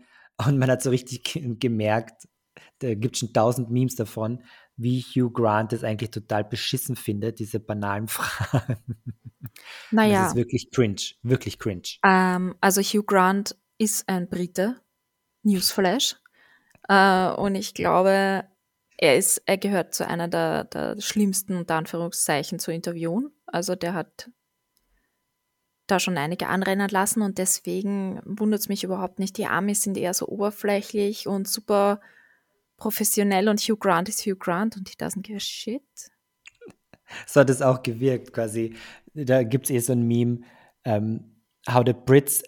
Und 0.45 0.57
man 0.57 0.69
hat 0.69 0.81
so 0.81 0.91
richtig 0.91 1.24
gemerkt, 1.59 2.27
da 2.79 2.93
gibt 2.93 3.15
es 3.15 3.19
schon 3.19 3.33
tausend 3.33 3.71
Memes 3.71 3.95
davon, 3.95 4.43
wie 4.77 5.01
Hugh 5.01 5.31
Grant 5.31 5.74
es 5.74 5.84
eigentlich 5.84 6.12
total 6.12 6.43
beschissen 6.43 6.96
findet, 6.96 7.39
diese 7.39 7.60
banalen 7.60 8.07
Fragen. 8.07 8.77
Naja. 9.91 10.24
Das 10.24 10.29
ist 10.29 10.38
wirklich 10.38 10.72
cringe, 10.72 11.01
wirklich 11.24 11.60
cringe. 11.60 11.98
Ähm, 12.05 12.55
also 12.62 12.81
Hugh 12.81 13.03
Grant 13.03 13.57
ist 13.77 14.07
ein 14.07 14.29
Brite, 14.29 14.79
Newsflash. 15.43 16.15
Äh, 16.88 17.31
und 17.31 17.55
ich 17.55 17.74
glaube, 17.74 18.46
er 18.98 19.17
ist, 19.17 19.41
er 19.46 19.57
gehört 19.57 19.93
zu 19.93 20.07
einer 20.07 20.27
der, 20.27 20.65
der 20.65 21.00
schlimmsten 21.01 21.55
unter 21.55 21.75
Anführungszeichen 21.75 22.60
zu 22.60 22.72
interviewen. 22.72 23.31
Also 23.46 23.75
der 23.75 23.93
hat 23.93 24.29
da 25.88 26.00
schon 26.00 26.17
einige 26.17 26.48
anrennen 26.48 26.89
lassen 26.89 27.22
und 27.22 27.38
deswegen 27.38 28.19
wundert 28.25 28.60
es 28.60 28.69
mich 28.69 28.84
überhaupt 28.84 29.19
nicht. 29.19 29.38
Die 29.38 29.46
Amis 29.46 29.84
sind 29.84 29.98
eher 29.98 30.13
so 30.13 30.27
oberflächlich 30.27 31.27
und 31.27 31.48
super 31.48 32.01
professionell 32.77 33.50
und 33.50 33.60
Hugh 33.60 33.77
Grant 33.77 34.07
ist 34.10 34.25
Hugh 34.25 34.38
Grant 34.38 34.77
und 34.77 34.89
he 34.89 34.96
doesn't 34.96 35.24
give 35.24 35.38
a 35.38 35.39
shit. 35.39 35.81
So 37.25 37.41
hat 37.41 37.50
es 37.50 37.62
auch 37.62 37.84
gewirkt 37.84 38.34
quasi. 38.34 38.75
Da 39.13 39.43
gibt 39.43 39.65
es 39.65 39.72
eh 39.72 39.79
so 39.79 39.93
ein 39.93 40.07
Meme, 40.07 40.41
um, 40.86 40.93
ähm, 40.93 41.36
how 41.67 41.84
the 41.86 41.93
Brits 41.93 42.43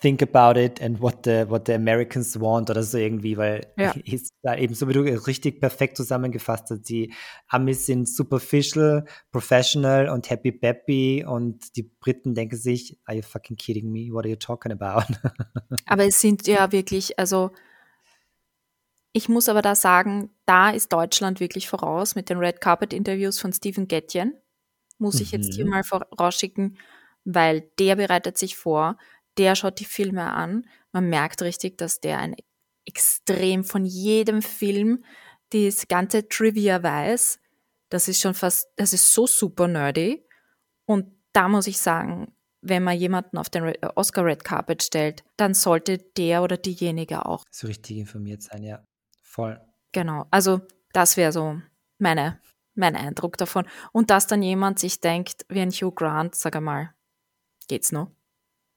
think 0.00 0.22
about 0.22 0.58
it 0.58 0.80
and 0.80 1.00
what 1.00 1.24
the, 1.24 1.44
what 1.48 1.66
the 1.66 1.74
Americans 1.74 2.38
want 2.40 2.70
oder 2.70 2.82
so 2.82 2.98
irgendwie, 2.98 3.36
weil 3.36 3.66
ja. 3.76 3.92
ist 4.04 4.32
da 4.42 4.56
eben 4.56 4.74
so 4.74 4.88
wie 4.88 4.92
du 4.92 5.00
richtig 5.02 5.60
perfekt 5.60 5.96
zusammengefasst 5.96 6.70
hast. 6.70 6.82
Die 6.88 7.12
Amis 7.48 7.86
sind 7.86 8.08
superficial, 8.08 9.04
professional 9.30 10.08
und 10.08 10.30
happy 10.30 10.52
peppy 10.52 11.24
und 11.26 11.76
die 11.76 11.82
Briten 11.82 12.34
denken 12.34 12.56
sich, 12.56 12.98
are 13.04 13.16
you 13.16 13.22
fucking 13.22 13.56
kidding 13.56 13.90
me? 13.90 14.08
What 14.10 14.24
are 14.24 14.30
you 14.30 14.36
talking 14.36 14.72
about? 14.72 15.04
aber 15.86 16.06
es 16.06 16.20
sind 16.20 16.46
ja 16.46 16.72
wirklich, 16.72 17.18
also 17.18 17.50
ich 19.14 19.30
muss 19.30 19.48
aber 19.48 19.62
da 19.62 19.74
sagen, 19.74 20.28
da 20.44 20.68
ist 20.68 20.92
Deutschland 20.92 21.40
wirklich 21.40 21.68
voraus 21.68 22.14
mit 22.14 22.28
den 22.28 22.36
Red 22.36 22.60
Carpet 22.60 22.92
Interviews 22.92 23.38
von 23.38 23.54
Stephen 23.54 23.88
Gettjen. 23.88 24.34
Muss 24.98 25.20
ich 25.20 25.32
jetzt 25.32 25.54
hier 25.54 25.64
mhm. 25.64 25.70
mal 25.70 25.84
vorausschicken, 25.84 26.76
weil 27.24 27.62
der 27.78 27.96
bereitet 27.96 28.36
sich 28.36 28.56
vor 28.56 28.98
der 29.38 29.54
schaut 29.54 29.80
die 29.80 29.84
Filme 29.84 30.32
an. 30.32 30.66
Man 30.92 31.08
merkt 31.08 31.42
richtig, 31.42 31.78
dass 31.78 32.00
der 32.00 32.18
ein 32.18 32.36
extrem 32.86 33.64
von 33.64 33.84
jedem 33.84 34.42
Film 34.42 35.04
das 35.50 35.88
ganze 35.88 36.28
Trivia 36.28 36.82
weiß. 36.82 37.40
Das 37.88 38.08
ist 38.08 38.20
schon 38.20 38.34
fast, 38.34 38.68
das 38.76 38.92
ist 38.92 39.12
so 39.12 39.26
super 39.26 39.68
nerdy. 39.68 40.26
Und 40.86 41.06
da 41.32 41.48
muss 41.48 41.66
ich 41.66 41.78
sagen, 41.78 42.34
wenn 42.60 42.82
man 42.82 42.96
jemanden 42.96 43.38
auf 43.38 43.50
den 43.50 43.74
Oscar 43.94 44.24
Red 44.24 44.44
Carpet 44.44 44.82
stellt, 44.82 45.24
dann 45.36 45.54
sollte 45.54 45.98
der 45.98 46.42
oder 46.42 46.56
diejenige 46.56 47.26
auch 47.26 47.44
so 47.50 47.66
richtig 47.66 47.98
informiert 47.98 48.42
sein, 48.42 48.62
ja. 48.62 48.84
Voll. 49.34 49.60
Genau. 49.90 50.26
Also, 50.30 50.60
das 50.92 51.16
wäre 51.16 51.32
so 51.32 51.60
meine, 51.98 52.40
mein 52.76 52.94
Eindruck 52.94 53.36
davon. 53.36 53.66
Und 53.90 54.10
dass 54.10 54.28
dann 54.28 54.42
jemand 54.42 54.78
sich 54.78 55.00
denkt, 55.00 55.44
wie 55.48 55.60
ein 55.60 55.72
Hugh 55.72 55.92
Grant, 55.92 56.36
sag 56.36 56.54
einmal, 56.54 56.90
geht's 57.66 57.90
noch? 57.90 58.12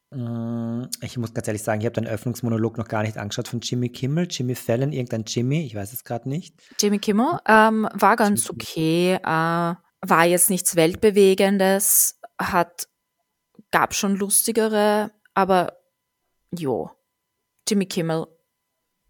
Mm, 0.09 0.85
ich 1.01 1.15
muss 1.17 1.35
ganz 1.35 1.47
ehrlich 1.47 1.61
sagen, 1.61 1.81
ich 1.81 1.85
habe 1.85 1.93
den 1.93 2.07
Öffnungsmonolog 2.07 2.75
noch 2.77 2.87
gar 2.87 3.03
nicht 3.03 3.17
angeschaut 3.17 3.47
von 3.47 3.59
Jimmy 3.59 3.89
Kimmel, 3.89 4.27
Jimmy 4.31 4.55
Fallon, 4.55 4.93
irgendein 4.93 5.25
Jimmy, 5.27 5.63
ich 5.63 5.75
weiß 5.75 5.93
es 5.93 6.03
gerade 6.03 6.27
nicht. 6.27 6.55
Jimmy 6.79 6.97
Kimmel 6.97 7.39
ähm, 7.47 7.87
war 7.93 8.15
ganz 8.15 8.49
okay, 8.49 9.13
äh, 9.13 9.21
war 9.21 10.25
jetzt 10.25 10.49
nichts 10.49 10.75
Weltbewegendes, 10.75 12.19
hat, 12.41 12.87
gab 13.69 13.93
schon 13.93 14.15
lustigere, 14.15 15.11
aber 15.35 15.77
jo, 16.51 16.89
Jimmy 17.67 17.85
Kimmel, 17.85 18.25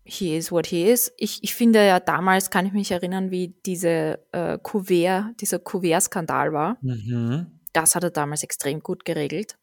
he 0.08 0.36
is 0.36 0.52
what 0.52 0.68
he 0.68 0.90
is. 0.90 1.14
Ich, 1.18 1.44
ich 1.44 1.54
finde 1.54 1.86
ja 1.86 2.00
damals, 2.00 2.50
kann 2.50 2.66
ich 2.66 2.74
mich 2.74 2.92
erinnern, 2.92 3.30
wie 3.30 3.56
diese 3.66 4.20
äh, 4.32 4.58
Kuvert, 4.58 5.40
dieser 5.42 5.60
Kuvert-Skandal 5.60 6.54
war. 6.54 6.78
Mhm. 6.82 7.60
Das 7.74 7.94
hat 7.96 8.04
er 8.04 8.12
damals 8.12 8.44
extrem 8.44 8.80
gut 8.80 9.06
geregelt. 9.06 9.58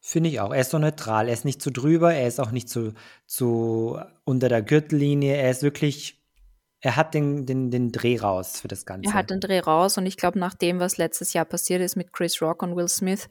Finde 0.00 0.30
ich 0.30 0.40
auch. 0.40 0.52
Er 0.52 0.62
ist 0.62 0.70
so 0.70 0.78
neutral. 0.78 1.28
Er 1.28 1.34
ist 1.34 1.44
nicht 1.44 1.60
zu 1.60 1.70
drüber, 1.70 2.14
er 2.14 2.26
ist 2.26 2.40
auch 2.40 2.50
nicht 2.50 2.70
zu, 2.70 2.94
zu 3.26 4.00
unter 4.24 4.48
der 4.48 4.62
Gürtellinie. 4.62 5.36
Er 5.36 5.50
ist 5.50 5.62
wirklich, 5.62 6.18
er 6.80 6.96
hat 6.96 7.12
den, 7.12 7.44
den, 7.44 7.70
den 7.70 7.92
Dreh 7.92 8.18
raus 8.18 8.60
für 8.60 8.68
das 8.68 8.86
Ganze. 8.86 9.10
Er 9.10 9.14
hat 9.14 9.28
den 9.28 9.40
Dreh 9.40 9.60
raus 9.60 9.98
und 9.98 10.06
ich 10.06 10.16
glaube, 10.16 10.38
nach 10.38 10.54
dem, 10.54 10.80
was 10.80 10.96
letztes 10.96 11.34
Jahr 11.34 11.44
passiert 11.44 11.82
ist 11.82 11.96
mit 11.96 12.14
Chris 12.14 12.40
Rock 12.40 12.62
und 12.62 12.74
Will 12.76 12.88
Smith, 12.88 13.28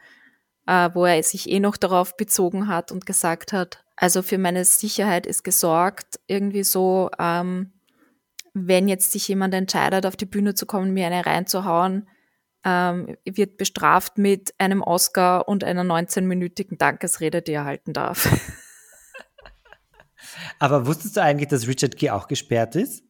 äh, 0.68 0.90
wo 0.94 1.06
er 1.06 1.22
sich 1.24 1.50
eh 1.50 1.60
noch 1.60 1.76
darauf 1.76 2.16
bezogen 2.16 2.68
hat 2.68 2.92
und 2.92 3.08
gesagt 3.08 3.52
hat, 3.52 3.84
also 4.00 4.22
für 4.22 4.38
meine 4.38 4.64
Sicherheit 4.64 5.28
ist 5.28 5.44
gesorgt, 5.44 6.22
irgendwie 6.26 6.64
so, 6.64 7.12
ähm, 7.20 7.74
wenn 8.54 8.88
jetzt 8.88 9.12
sich 9.12 9.28
jemand 9.28 9.54
entscheidet, 9.54 10.06
auf 10.06 10.16
die 10.16 10.26
Bühne 10.26 10.54
zu 10.54 10.66
kommen, 10.66 10.94
mir 10.94 11.08
eine 11.08 11.26
reinzuhauen, 11.26 12.08
ähm, 12.64 13.18
wird 13.26 13.58
bestraft 13.58 14.18
mit 14.18 14.54
einem 14.58 14.82
Oscar 14.82 15.50
und 15.50 15.66
einer 15.66 15.84
19-minütigen 15.84 16.78
Dankesrede, 16.78 17.42
die 17.42 17.52
er 17.52 17.66
halten 17.66 17.92
darf. 17.92 18.30
Aber 20.60 20.88
wusstest 20.88 21.18
du 21.18 21.22
eigentlich, 21.22 21.50
dass 21.50 21.68
Richard 21.68 21.98
Gere 21.98 22.16
auch 22.16 22.30
gesperrt 22.30 22.78
ist? 22.78 23.04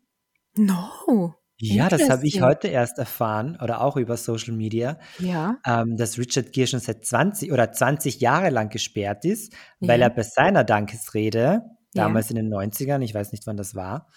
No. 0.56 1.36
Ja, 1.61 1.89
das 1.89 2.09
habe 2.09 2.25
ich 2.25 2.41
heute 2.41 2.69
erst 2.69 2.97
erfahren 2.97 3.57
oder 3.61 3.81
auch 3.81 3.97
über 3.97 4.15
Social 4.15 4.53
Media, 4.53 4.97
ja. 5.19 5.57
ähm, 5.65 5.97
dass 5.97 6.17
Richard 6.17 6.53
Gere 6.53 6.67
schon 6.67 6.79
seit 6.79 7.05
20 7.05 7.51
oder 7.51 7.71
20 7.71 8.21
Jahre 8.21 8.49
lang 8.49 8.69
gesperrt 8.69 9.25
ist, 9.25 9.53
weil 9.79 9.99
ja. 9.99 10.07
er 10.07 10.09
bei 10.09 10.23
seiner 10.23 10.63
Dankesrede, 10.63 11.63
damals 11.93 12.29
ja. 12.29 12.37
in 12.37 12.45
den 12.49 12.53
90ern, 12.53 13.01
ich 13.01 13.13
weiß 13.13 13.33
nicht, 13.33 13.45
wann 13.45 13.57
das 13.57 13.75
war, 13.75 14.07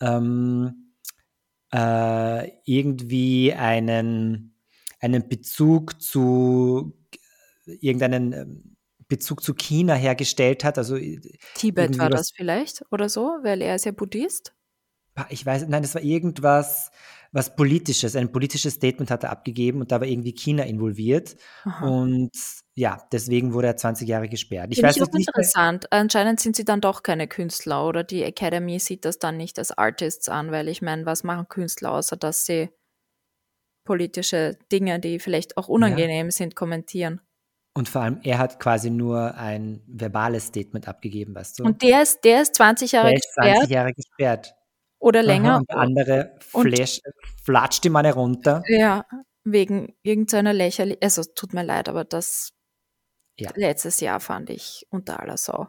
ähm, 0.00 0.92
äh, 1.74 2.50
irgendwie 2.64 3.52
einen 3.52 4.52
einen 5.02 5.28
Bezug 5.28 6.00
zu 6.00 6.96
irgendeinen 7.66 8.32
ähm, 8.32 8.76
Bezug 9.08 9.42
zu 9.42 9.52
China 9.54 9.94
hergestellt 9.94 10.64
hat. 10.64 10.78
Also 10.78 10.96
Tibet 11.54 11.98
war 11.98 12.08
das 12.08 12.30
vielleicht 12.30 12.82
oder 12.90 13.08
so, 13.08 13.38
weil 13.42 13.60
er 13.60 13.74
ist 13.74 13.84
ja 13.84 13.92
Buddhist. 13.92 14.54
Ich 15.28 15.44
weiß, 15.44 15.66
nein, 15.68 15.82
das 15.82 15.94
war 15.94 16.02
irgendwas, 16.02 16.90
was 17.32 17.56
politisches, 17.56 18.14
ein 18.14 18.30
politisches 18.30 18.74
Statement 18.74 19.10
hat 19.10 19.24
er 19.24 19.30
abgegeben 19.30 19.80
und 19.80 19.90
da 19.90 20.00
war 20.00 20.06
irgendwie 20.06 20.32
China 20.32 20.64
involviert. 20.64 21.36
Aha. 21.64 21.86
Und 21.86 22.30
ja, 22.74 23.06
deswegen 23.10 23.54
wurde 23.54 23.68
er 23.68 23.76
20 23.76 24.08
Jahre 24.08 24.28
gesperrt. 24.28 24.68
Ich 24.70 24.76
Finde 24.76 24.88
weiß 24.88 24.96
ich 24.96 25.02
auch 25.02 25.12
nicht 25.12 25.28
interessant. 25.28 25.86
Mehr. 25.90 26.00
Anscheinend 26.00 26.40
sind 26.40 26.56
sie 26.56 26.64
dann 26.64 26.80
doch 26.80 27.02
keine 27.02 27.28
Künstler 27.28 27.86
oder 27.86 28.04
die 28.04 28.22
Academy 28.22 28.78
sieht 28.78 29.04
das 29.04 29.18
dann 29.18 29.36
nicht 29.36 29.58
als 29.58 29.76
Artists 29.76 30.28
an, 30.28 30.50
weil 30.50 30.68
ich 30.68 30.82
meine, 30.82 31.06
was 31.06 31.24
machen 31.24 31.48
Künstler, 31.48 31.92
außer 31.92 32.16
dass 32.16 32.44
sie 32.44 32.70
politische 33.84 34.58
Dinge, 34.70 35.00
die 35.00 35.18
vielleicht 35.18 35.56
auch 35.56 35.68
unangenehm 35.68 36.26
ja. 36.26 36.32
sind, 36.32 36.54
kommentieren. 36.54 37.20
Und 37.74 37.88
vor 37.88 38.02
allem, 38.02 38.20
er 38.22 38.38
hat 38.38 38.60
quasi 38.60 38.90
nur 38.90 39.34
ein 39.34 39.82
verbales 39.86 40.46
Statement 40.46 40.86
abgegeben, 40.86 41.34
weißt 41.34 41.58
du? 41.58 41.64
Und 41.64 41.82
der 41.82 42.02
ist, 42.02 42.22
der 42.22 42.42
ist 42.42 42.54
20 42.56 42.92
Jahre 42.92 43.08
der 43.08 43.16
ist 43.16 43.34
20 43.34 43.70
Jahre 43.70 43.92
gesperrt. 43.94 44.54
Oder 45.02 45.24
länger. 45.24 45.50
Aha, 45.50 45.58
und 45.58 45.68
der 45.68 45.76
andere 45.78 46.36
flash, 46.38 47.00
flatscht 47.42 47.84
ihm 47.84 47.96
eine 47.96 48.14
runter. 48.14 48.62
Ja, 48.68 49.04
wegen 49.42 49.96
irgendeiner 50.02 50.52
lächerlichen, 50.52 51.02
also 51.02 51.24
tut 51.24 51.54
mir 51.54 51.64
leid, 51.64 51.88
aber 51.88 52.04
das 52.04 52.52
ja. 53.36 53.50
letztes 53.56 53.98
Jahr 53.98 54.20
fand 54.20 54.48
ich 54.48 54.86
unter 54.90 55.18
aller 55.18 55.36
Sau. 55.36 55.66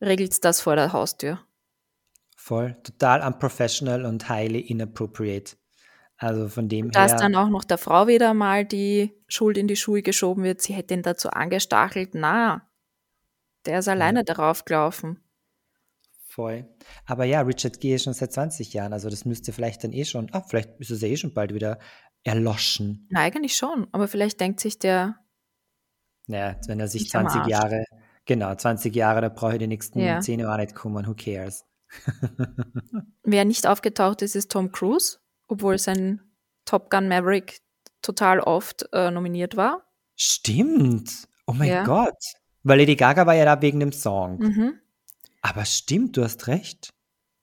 Regelt 0.00 0.42
das 0.42 0.62
vor 0.62 0.74
der 0.74 0.94
Haustür. 0.94 1.40
Voll, 2.34 2.76
total 2.82 3.26
unprofessional 3.26 4.06
und 4.06 4.26
highly 4.30 4.60
inappropriate. 4.60 5.56
Also 6.16 6.48
von 6.48 6.66
dem 6.66 6.90
da 6.90 7.00
her. 7.00 7.08
Da 7.08 7.14
ist 7.14 7.20
dann 7.20 7.36
auch 7.36 7.50
noch 7.50 7.64
der 7.64 7.76
Frau 7.76 8.06
wieder 8.06 8.32
mal 8.32 8.64
die 8.64 9.12
Schuld 9.28 9.58
in 9.58 9.68
die 9.68 9.76
Schuhe 9.76 10.00
geschoben 10.00 10.44
wird. 10.44 10.62
Sie 10.62 10.72
hätte 10.72 10.94
ihn 10.94 11.02
dazu 11.02 11.28
angestachelt. 11.28 12.14
Na, 12.14 12.70
der 13.66 13.80
ist 13.80 13.88
alleine 13.88 14.20
ja. 14.20 14.24
darauf 14.24 14.64
gelaufen. 14.64 15.22
Voll. 16.38 16.68
Aber 17.04 17.24
ja, 17.24 17.40
Richard 17.40 17.80
Gere 17.80 17.96
ist 17.96 18.04
schon 18.04 18.12
seit 18.12 18.32
20 18.32 18.72
Jahren. 18.72 18.92
Also 18.92 19.10
das 19.10 19.24
müsste 19.24 19.52
vielleicht 19.52 19.82
dann 19.82 19.92
eh 19.92 20.04
schon, 20.04 20.28
ah, 20.30 20.40
vielleicht 20.40 20.78
ist 20.78 20.92
es 20.92 21.00
ja 21.00 21.08
eh 21.08 21.16
schon 21.16 21.34
bald 21.34 21.52
wieder 21.52 21.80
erloschen. 22.22 23.08
Na, 23.10 23.22
eigentlich 23.22 23.56
schon. 23.56 23.88
Aber 23.90 24.06
vielleicht 24.06 24.38
denkt 24.38 24.60
sich 24.60 24.78
der. 24.78 25.16
Naja, 26.28 26.54
wenn 26.68 26.78
er 26.78 26.86
sich 26.86 27.10
20 27.10 27.46
Jahre, 27.46 27.84
genau, 28.24 28.54
20 28.54 28.94
Jahre, 28.94 29.20
da 29.20 29.30
brauche 29.30 29.54
ich 29.54 29.58
die 29.58 29.66
nächsten 29.66 29.98
ja. 29.98 30.20
10 30.20 30.38
Jahre 30.38 30.60
nicht 30.60 30.76
kommen. 30.76 31.08
Who 31.08 31.14
cares? 31.14 31.64
Wer 33.24 33.44
nicht 33.44 33.66
aufgetaucht 33.66 34.22
ist, 34.22 34.36
ist 34.36 34.52
Tom 34.52 34.70
Cruise, 34.70 35.18
obwohl 35.48 35.76
sein 35.76 36.20
Top 36.66 36.88
Gun 36.88 37.08
Maverick 37.08 37.58
total 38.00 38.38
oft 38.38 38.88
äh, 38.92 39.10
nominiert 39.10 39.56
war. 39.56 39.82
Stimmt. 40.14 41.10
Oh 41.48 41.52
mein 41.52 41.68
ja. 41.68 41.82
Gott. 41.82 42.14
Weil 42.62 42.78
Lady 42.78 42.94
Gaga 42.94 43.26
war 43.26 43.34
ja 43.34 43.44
da 43.44 43.60
wegen 43.60 43.80
dem 43.80 43.90
Song. 43.90 44.38
Mhm. 44.38 44.80
Aber 45.48 45.64
stimmt, 45.64 46.18
du 46.18 46.24
hast 46.24 46.46
recht. 46.46 46.90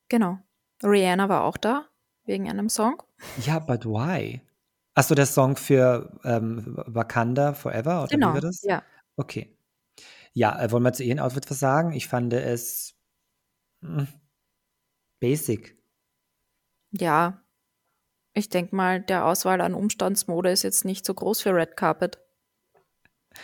Genau. 0.09 0.37
Rihanna 0.83 1.27
war 1.27 1.43
auch 1.43 1.57
da, 1.57 1.89
wegen 2.25 2.47
einem 2.47 2.69
Song. 2.69 3.01
Ja, 3.41 3.57
but 3.57 3.83
why? 3.83 4.41
Achso, 4.93 5.15
der 5.15 5.25
Song 5.25 5.55
für 5.55 6.15
ähm, 6.23 6.75
Wakanda 6.85 7.53
Forever, 7.53 8.03
oder 8.03 8.09
genau, 8.09 8.29
wie 8.29 8.33
war 8.35 8.41
das? 8.41 8.61
ja. 8.61 8.83
Okay. 9.17 9.57
Ja, 10.33 10.61
äh, 10.61 10.71
wollen 10.71 10.83
wir 10.83 10.93
zu 10.93 11.03
ihrem 11.03 11.17
Outfit 11.17 11.49
was 11.49 11.59
sagen? 11.59 11.93
Ich 11.93 12.07
fand 12.07 12.31
es 12.33 12.93
mh, 13.81 14.01
hm, 14.01 14.07
basic. 15.19 15.75
Ja, 16.91 17.43
ich 18.33 18.49
denke 18.49 18.75
mal, 18.75 19.01
der 19.01 19.25
Auswahl 19.25 19.61
an 19.61 19.73
Umstandsmode 19.73 20.51
ist 20.51 20.61
jetzt 20.61 20.85
nicht 20.85 21.07
so 21.07 21.13
groß 21.15 21.41
für 21.41 21.55
Red 21.55 21.75
Carpet. 21.75 22.19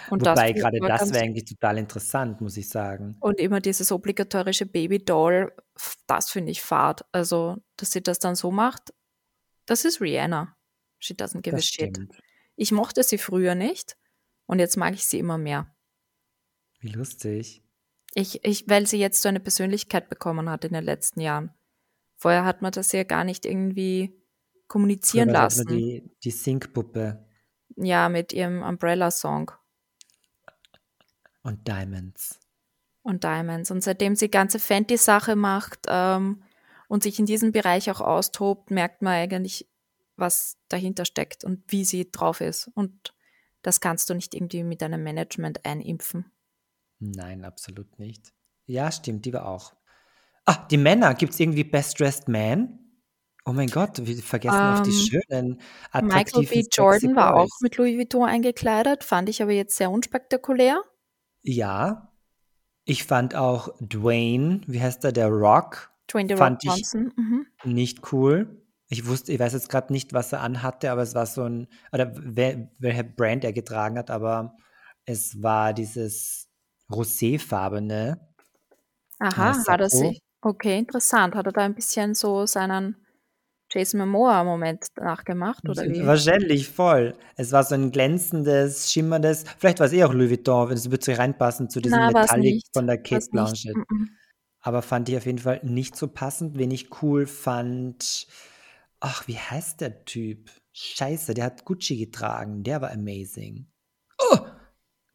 Und 0.10 0.26
Wobei 0.26 0.54
gerade 0.54 0.80
das 0.80 1.14
wäre 1.14 1.24
eigentlich 1.24 1.46
total 1.46 1.78
interessant, 1.78 2.42
muss 2.42 2.58
ich 2.58 2.70
sagen. 2.70 3.18
Und 3.20 3.40
immer 3.40 3.60
dieses 3.60 3.92
obligatorische 3.92 4.66
Baby-Doll, 4.66 5.54
das 6.08 6.30
finde 6.30 6.52
ich 6.52 6.62
fad. 6.62 7.06
Also, 7.12 7.58
dass 7.78 7.92
sie 7.92 8.02
das 8.02 8.20
dann 8.20 8.36
so 8.36 8.52
macht, 8.52 8.94
das 9.66 9.86
ist 9.86 10.02
Rihanna. 10.02 10.56
She 11.00 11.14
doesn't 11.14 11.42
give 11.42 11.56
das 11.56 11.66
a 11.66 11.68
shit. 11.68 11.96
Stimmt. 11.96 12.14
Ich 12.56 12.72
mochte 12.72 13.04
sie 13.04 13.18
früher 13.18 13.56
nicht 13.56 13.98
und 14.46 14.60
jetzt 14.60 14.78
mag 14.78 14.94
ich 14.94 15.06
sie 15.06 15.20
immer 15.20 15.38
mehr. 15.38 15.74
Wie 16.80 16.90
lustig. 16.90 17.64
Ich, 18.14 18.44
ich, 18.44 18.68
weil 18.68 18.88
sie 18.88 18.98
jetzt 18.98 19.22
so 19.22 19.30
eine 19.30 19.40
Persönlichkeit 19.40 20.10
bekommen 20.10 20.50
hat 20.50 20.66
in 20.66 20.74
den 20.74 20.84
letzten 20.84 21.22
Jahren. 21.22 21.54
Vorher 22.18 22.46
hat 22.46 22.62
man 22.62 22.72
das 22.72 22.92
ja 22.92 23.04
gar 23.04 23.24
nicht 23.24 23.46
irgendwie 23.46 24.22
kommunizieren 24.68 25.30
lassen. 25.30 25.68
Die, 25.68 26.12
die 26.24 26.32
Singpuppe. 26.32 27.26
Ja, 27.78 28.10
mit 28.10 28.34
ihrem 28.34 28.62
Umbrella-Song. 28.62 29.52
Und 31.44 31.68
Diamonds. 31.68 32.40
Und 33.04 33.24
Diamonds. 33.24 33.72
Und 33.72 33.84
seitdem 33.84 34.16
sie 34.16 34.30
ganze 34.30 34.60
Fenty-Sache 34.60 35.36
macht 35.36 35.88
ähm, 35.88 36.44
und 36.88 37.04
sich 37.04 37.20
in 37.20 37.26
diesem 37.26 37.52
Bereich 37.52 37.90
auch 37.90 38.02
austobt, 38.02 38.72
merkt 38.72 39.02
man 39.02 39.14
eigentlich, 39.14 39.68
was 40.18 40.58
dahinter 40.70 41.06
steckt 41.06 41.44
und 41.44 41.64
wie 41.68 41.84
sie 41.84 42.12
drauf 42.12 42.42
ist. 42.42 42.70
Und 42.76 43.16
das 43.62 43.82
kannst 43.82 44.10
du 44.10 44.14
nicht 44.14 44.34
irgendwie 44.36 44.64
mit 44.64 44.82
deinem 44.82 45.04
Management 45.04 45.66
einimpfen. 45.66 46.32
Nein, 47.00 47.44
absolut 47.44 47.98
nicht. 47.98 48.34
Ja, 48.68 48.92
stimmt, 48.92 49.26
die 49.26 49.34
war 49.34 49.48
auch. 49.48 49.74
Ah, 50.46 50.68
die 50.70 50.78
Männer. 50.78 51.14
Gibt 51.16 51.34
es 51.34 51.40
irgendwie 51.40 51.64
Best 51.64 52.00
Dressed 52.00 52.28
Man? 52.28 52.78
Oh 53.44 53.54
mein 53.54 53.70
Gott, 53.70 54.06
wir 54.06 54.22
vergessen 54.22 54.56
um, 54.56 54.76
auch 54.76 54.80
die 54.82 54.92
ähm, 54.92 55.08
schönen, 55.08 55.62
Michael 56.04 56.46
B. 56.46 56.64
Jordan 56.72 57.16
war 57.16 57.36
auch 57.36 57.50
mit 57.62 57.76
Louis 57.78 57.98
Vuitton 57.98 58.30
eingekleidet, 58.30 59.04
fand 59.04 59.30
ich 59.30 59.42
aber 59.42 59.52
jetzt 59.52 59.78
sehr 59.78 59.90
unspektakulär. 59.90 60.84
Ja, 61.44 62.12
ich 62.86 63.04
fand 63.04 63.36
auch 63.36 63.70
Dwayne, 63.80 64.62
wie 64.68 64.82
heißt 64.82 65.04
er, 65.06 65.12
der 65.12 65.28
Rock, 65.28 65.92
Dwayne 66.12 66.30
The 66.30 66.36
fand 66.36 66.66
Rock 66.66 66.76
Johnson. 66.78 67.14
Mhm. 67.16 67.46
nicht 67.64 68.12
cool. 68.12 68.62
Ich 68.90 69.08
wusste, 69.08 69.32
ich 69.32 69.40
weiß 69.40 69.54
jetzt 69.54 69.70
gerade 69.70 69.94
nicht, 69.94 70.14
was 70.14 70.34
er 70.34 70.42
anhatte, 70.42 70.92
aber 70.92 71.02
es 71.02 71.16
war 71.16 71.26
so 71.26 71.44
ein, 71.44 71.68
oder 71.94 72.12
wel, 72.18 72.70
welche 72.80 73.06
Brand 73.06 73.44
er 73.46 73.54
getragen 73.54 73.98
hat, 73.98 74.12
aber 74.12 74.56
es 75.06 75.42
war 75.42 75.74
dieses 75.74 76.50
roséfarbene. 76.90 78.20
Aha, 79.20 79.52
äh, 79.52 79.68
war 79.68 79.78
das 79.78 79.94
okay, 80.42 80.78
interessant. 80.78 81.36
Hat 81.36 81.46
er 81.46 81.54
da 81.54 81.62
ein 81.62 81.76
bisschen 81.76 82.16
so 82.16 82.46
seinen 82.46 82.98
Jason 83.74 84.00
Momoa-Moment 84.00 84.88
nachgemacht, 84.98 85.68
oder 85.68 85.84
wie? 85.84 86.06
Wahrscheinlich, 86.06 86.68
voll. 86.68 87.14
Es 87.38 87.52
war 87.52 87.64
so 87.64 87.76
ein 87.76 87.92
glänzendes, 87.92 88.92
schimmerndes, 88.92 89.46
vielleicht 89.58 89.80
war 89.80 89.88
es 89.88 89.94
eh 89.94 90.04
auch 90.04 90.14
Louis 90.14 90.30
Vuitton, 90.30 90.70
wenn 90.70 90.78
es 90.78 90.92
würde 90.92 91.06
so 91.06 91.14
reinpassen 91.14 91.70
zu 91.70 91.80
diesem 91.80 92.00
Na, 92.00 92.12
Metallic 92.12 92.64
von 92.74 92.88
der 92.88 92.98
Kate 92.98 93.28
Blanchett. 93.32 93.76
-mm. 93.76 94.08
Aber 94.62 94.82
fand 94.82 95.10
ich 95.10 95.18
auf 95.18 95.26
jeden 95.26 95.40
Fall 95.40 95.60
nicht 95.64 95.96
so 95.96 96.08
passend. 96.08 96.58
Wen 96.58 96.72
ich 96.72 97.02
cool 97.02 97.26
fand, 97.26 98.28
ach, 99.00 99.28
wie 99.28 99.38
heißt 99.38 99.82
der 99.82 100.06
Typ? 100.06 100.52
Scheiße, 100.74 101.34
der 101.34 101.46
hat 101.46 101.66
Gucci 101.66 101.98
getragen, 101.98 102.64
der 102.64 102.82
war 102.82 102.92
amazing. 102.92 103.68
Oh! 104.20 104.38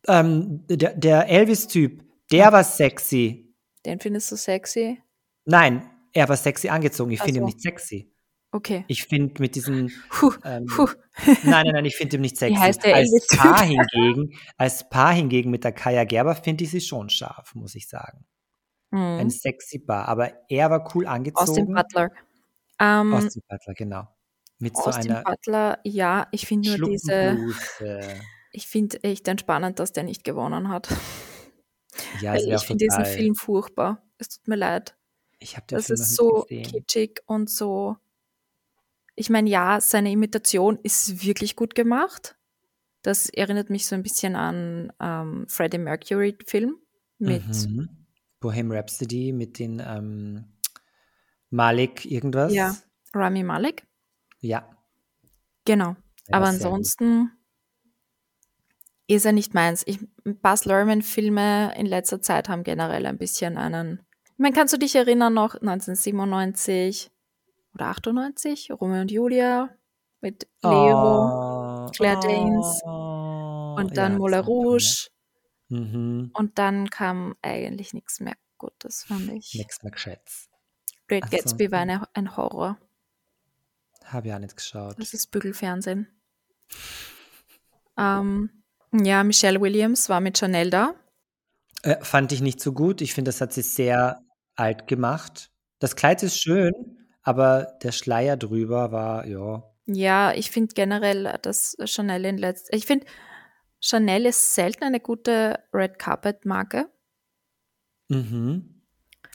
Ähm, 0.09 0.67
der, 0.69 0.95
der 0.95 1.29
Elvis-Typ, 1.29 2.05
der 2.31 2.53
war 2.53 2.65
sexy. 2.65 3.55
Den 3.85 4.01
findest 4.01 4.33
du 4.33 4.37
sexy? 4.37 5.01
Nein, 5.45 5.89
er 6.13 6.29
war 6.29 6.37
sexy 6.37 6.69
angezogen. 6.69 7.13
Ich 7.13 7.23
finde 7.23 7.41
ihn 7.41 7.47
nicht 7.47 7.61
sexy. 7.61 8.13
Okay. 8.57 8.87
Ich 8.89 9.05
finde 9.05 9.35
mit 9.39 9.55
diesem. 9.55 9.93
Puh, 10.09 10.33
ähm, 10.43 10.65
puh. 10.65 10.89
Nein, 11.27 11.67
nein, 11.67 11.75
nein, 11.75 11.85
ich 11.85 11.95
finde 11.95 12.17
ihn 12.17 12.23
nicht 12.23 12.37
sexy. 12.39 12.57
Wie 12.57 12.59
heißt 12.59 12.85
der 12.85 12.97
als 12.97 13.27
Paar 13.37 13.63
hingegen, 13.63 14.35
als 14.57 14.89
Paar 14.89 15.13
hingegen 15.13 15.51
mit 15.51 15.63
der 15.63 15.73
Kaya 15.73 16.05
Gerber 16.05 16.35
finde 16.35 16.65
ich 16.65 16.71
sie 16.71 16.81
schon 16.81 17.11
scharf, 17.11 17.55
muss 17.55 17.75
ich 17.75 17.87
sagen. 17.87 18.25
Mhm. 18.93 19.19
Ein 19.21 19.31
sexy 19.31 19.79
Paar. 19.79 20.09
Aber 20.09 20.33
er 20.49 20.71
war 20.71 20.91
cool 20.95 21.07
angezogen. 21.07 21.51
Austin 21.51 21.67
Butler. 21.67 22.11
Um, 22.81 23.13
Austin 23.13 23.43
Butler, 23.47 23.75
genau. 23.75 24.09
Mit 24.59 24.75
Austin 24.75 25.03
so 25.03 25.11
einer 25.11 25.23
Butler, 25.23 25.79
ja, 25.85 26.27
ich 26.33 26.47
finde 26.47 26.79
nur 26.79 26.89
diese. 26.89 27.37
Ich 28.53 28.67
finde 28.67 29.03
echt 29.05 29.29
entspannend, 29.29 29.79
dass 29.81 29.93
der 29.93 30.05
nicht 30.05 30.25
gewonnen 30.25 30.71
hat. 30.71 30.89
Ja, 32.23 32.33
Weil 32.33 32.55
ich 32.55 32.63
finde 32.63 32.87
diesen 32.87 33.05
Film 33.05 33.35
furchtbar. 33.35 34.03
Es 34.17 34.31
tut 34.31 34.49
mir 34.49 34.57
leid. 34.57 34.97
Ich 35.39 35.57
habe 35.57 35.67
das 35.69 35.87
Film 35.87 36.01
ist 36.01 36.15
so 36.15 36.47
kitschig 36.49 37.21
und 37.27 37.51
so 37.51 37.97
ich 39.17 39.31
meine, 39.31 39.49
ja, 39.49 39.81
seine 39.81 40.13
Imitation 40.13 40.79
ist 40.83 41.25
wirklich 41.25 41.57
gut 41.57 41.75
gemacht. 41.75 42.37
Das 43.03 43.29
erinnert 43.29 43.71
mich 43.71 43.87
so 43.87 43.95
ein 43.95 44.03
bisschen 44.03 44.37
an 44.37 44.93
ähm, 45.01 45.47
Freddie 45.49 45.79
Mercury-Film 45.79 46.77
mit 47.19 47.47
mhm. 47.49 47.89
Bohemian 48.41 48.77
Rhapsody 48.77 49.33
mit 49.33 49.59
den 49.59 49.83
ähm, 49.85 50.45
Malik 51.51 52.05
irgendwas. 52.05 52.53
Ja, 52.53 52.77
Rami 53.15 53.43
Malik. 53.43 53.87
Ja. 54.41 54.69
Genau. 55.65 55.97
Ja, 56.29 56.37
Aber 56.37 56.47
ansonsten 56.47 57.31
ist 59.07 59.25
er 59.25 59.33
nicht 59.33 59.55
meins. 59.55 59.83
Ich, 59.87 60.01
Buzz 60.25 60.65
Lerman-Filme 60.65 61.75
in 61.77 61.87
letzter 61.87 62.21
Zeit 62.21 62.49
haben 62.49 62.65
generell 62.65 63.07
ein 63.07 63.19
bisschen 63.19 63.57
einen. 63.57 64.01
Ich 64.33 64.39
meine, 64.39 64.55
kannst 64.55 64.75
du 64.75 64.79
dich 64.79 64.95
erinnern 64.95 65.33
noch 65.33 65.55
1997? 65.55 67.11
Oder 67.77 67.89
98, 67.89 68.71
Romeo 68.73 69.03
und 69.03 69.11
Julia 69.11 69.71
mit 70.21 70.49
Leo, 70.63 71.85
oh, 71.85 71.91
Claire 71.95 72.19
Danes 72.21 72.83
oh, 72.85 73.77
und 73.79 73.97
dann 73.97 74.13
ja, 74.13 74.19
Moulin 74.19 74.41
Rouge. 74.41 75.09
Mhm. 75.69 76.31
Und 76.33 76.59
dann 76.59 76.91
kam 76.91 77.37
eigentlich 77.43 77.93
nichts 77.93 78.21
mehr 78.21 78.37
Gutes, 78.59 79.05
fand 79.05 79.31
ich. 79.33 79.55
Nichts 79.55 79.83
mehr 79.83 79.93
geschätzt. 79.93 80.49
Great 81.09 81.25
Ach 81.27 81.31
Gatsby 81.31 81.67
so. 81.67 81.73
war 81.73 81.81
eine, 81.81 82.09
ein 82.15 82.37
Horror. 82.37 82.79
Habe 84.05 84.29
ich 84.29 84.35
auch 84.35 84.39
nicht 84.39 84.57
geschaut. 84.57 84.99
Das 84.99 85.13
ist 85.13 85.31
Bügelfernsehen. 85.31 86.09
ähm, 87.99 88.51
ja, 88.93 89.23
Michelle 89.25 89.61
Williams 89.61 90.09
war 90.09 90.21
mit 90.21 90.39
Chanel 90.39 90.71
da. 90.71 90.95
Äh, 91.83 92.03
fand 92.03 92.33
ich 92.33 92.41
nicht 92.41 92.61
so 92.61 92.73
gut. 92.73 93.03
Ich 93.03 93.13
finde, 93.13 93.29
das 93.29 93.41
hat 93.41 93.53
sie 93.53 93.63
sehr 93.63 94.25
alt 94.55 94.87
gemacht. 94.87 95.51
Das 95.79 95.95
Kleid 95.95 96.23
ist 96.23 96.41
schön, 96.41 96.73
aber 97.27 97.77
der 97.83 97.93
Schleier 97.93 98.37
drüber 98.37 98.93
war, 98.93 99.27
ja. 99.27 99.63
Ja, 99.87 100.33
ich 100.33 100.51
finde 100.51 100.75
generell, 100.75 101.39
dass 101.43 101.77
Chanel 101.85 102.25
in 102.25 102.39
letzter. 102.39 102.75
Ich 102.75 102.87
finde, 102.87 103.07
Chanel 103.81 104.27
ist 104.27 104.55
selten 104.55 104.85
eine 104.85 105.01
gute 105.01 105.59
Red 105.73 105.99
Carpet 105.99 106.45
Marke. 106.45 106.89
Mhm. 108.09 108.83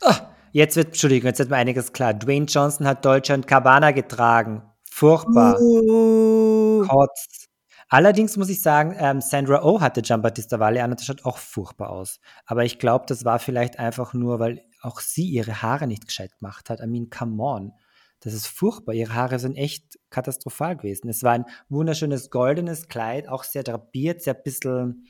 Oh, 0.02 0.14
Jetzt 0.54 0.76
wird, 0.76 0.88
Entschuldigung, 0.88 1.28
jetzt 1.28 1.40
wird 1.40 1.50
mir 1.50 1.56
einiges 1.56 1.94
klar. 1.94 2.14
Dwayne 2.14 2.46
Johnson 2.46 2.86
hat 2.86 3.06
Dolce 3.06 3.34
und 3.34 3.48
Cabana 3.48 3.92
getragen. 3.92 4.64
Furchtbar. 4.90 5.60
Uh. 5.62 6.86
Kotz. 6.88 7.48
Allerdings 7.88 8.38
muss 8.38 8.50
ich 8.50 8.62
sagen, 8.62 8.96
ähm, 9.00 9.22
Sandra 9.22 9.64
Oh 9.64 9.80
hatte 9.82 10.02
Giambattista 10.02 10.60
Valle 10.60 10.84
an 10.84 10.92
und 10.92 11.00
das 11.00 11.06
schaut 11.06 11.26
auch 11.26 11.38
furchtbar 11.38 11.90
aus. 11.90 12.20
Aber 12.46 12.66
ich 12.66 12.80
glaube, 12.80 13.06
das 13.08 13.26
war 13.26 13.40
vielleicht 13.40 13.80
einfach 13.80 14.14
nur, 14.14 14.40
weil 14.40 14.64
auch 14.82 15.00
sie 15.00 15.26
ihre 15.26 15.62
Haare 15.62 15.88
nicht 15.88 16.08
gescheit 16.08 16.38
gemacht 16.40 16.70
hat. 16.70 16.80
I 16.80 16.88
mean, 16.88 17.10
come 17.10 17.42
on. 17.42 17.74
Das 18.20 18.34
ist 18.34 18.48
furchtbar. 18.48 18.94
Ihre 18.94 19.16
Haare 19.16 19.40
sind 19.40 19.56
echt 19.56 20.00
katastrophal 20.10 20.78
gewesen. 20.78 21.10
Es 21.10 21.24
war 21.24 21.34
ein 21.34 21.46
wunderschönes 21.70 22.30
goldenes 22.30 22.88
Kleid, 22.88 23.28
auch 23.28 23.44
sehr 23.44 23.64
drapiert, 23.64 24.22
sehr 24.22 24.36
ein 24.36 24.44
bisschen 24.44 25.08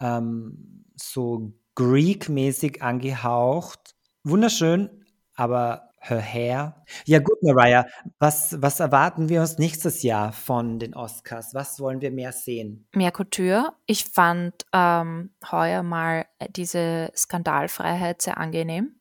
ähm, 0.00 0.84
so 0.96 1.52
Greek-mäßig 1.76 2.82
angehaucht. 2.82 3.94
Wunderschön, 4.24 5.04
aber 5.34 5.91
her 6.02 6.20
Hair. 6.20 6.84
Ja 7.04 7.20
gut, 7.20 7.42
Mariah, 7.42 7.86
was, 8.18 8.60
was 8.60 8.80
erwarten 8.80 9.28
wir 9.28 9.40
uns 9.40 9.58
nächstes 9.58 10.02
Jahr 10.02 10.32
von 10.32 10.78
den 10.78 10.94
Oscars? 10.94 11.54
Was 11.54 11.78
wollen 11.80 12.00
wir 12.00 12.10
mehr 12.10 12.32
sehen? 12.32 12.86
Mehr 12.92 13.12
Couture. 13.12 13.72
Ich 13.86 14.04
fand 14.04 14.66
ähm, 14.72 15.30
heuer 15.50 15.82
mal 15.82 16.26
diese 16.50 17.12
Skandalfreiheit 17.16 18.20
sehr 18.22 18.38
angenehm. 18.38 19.00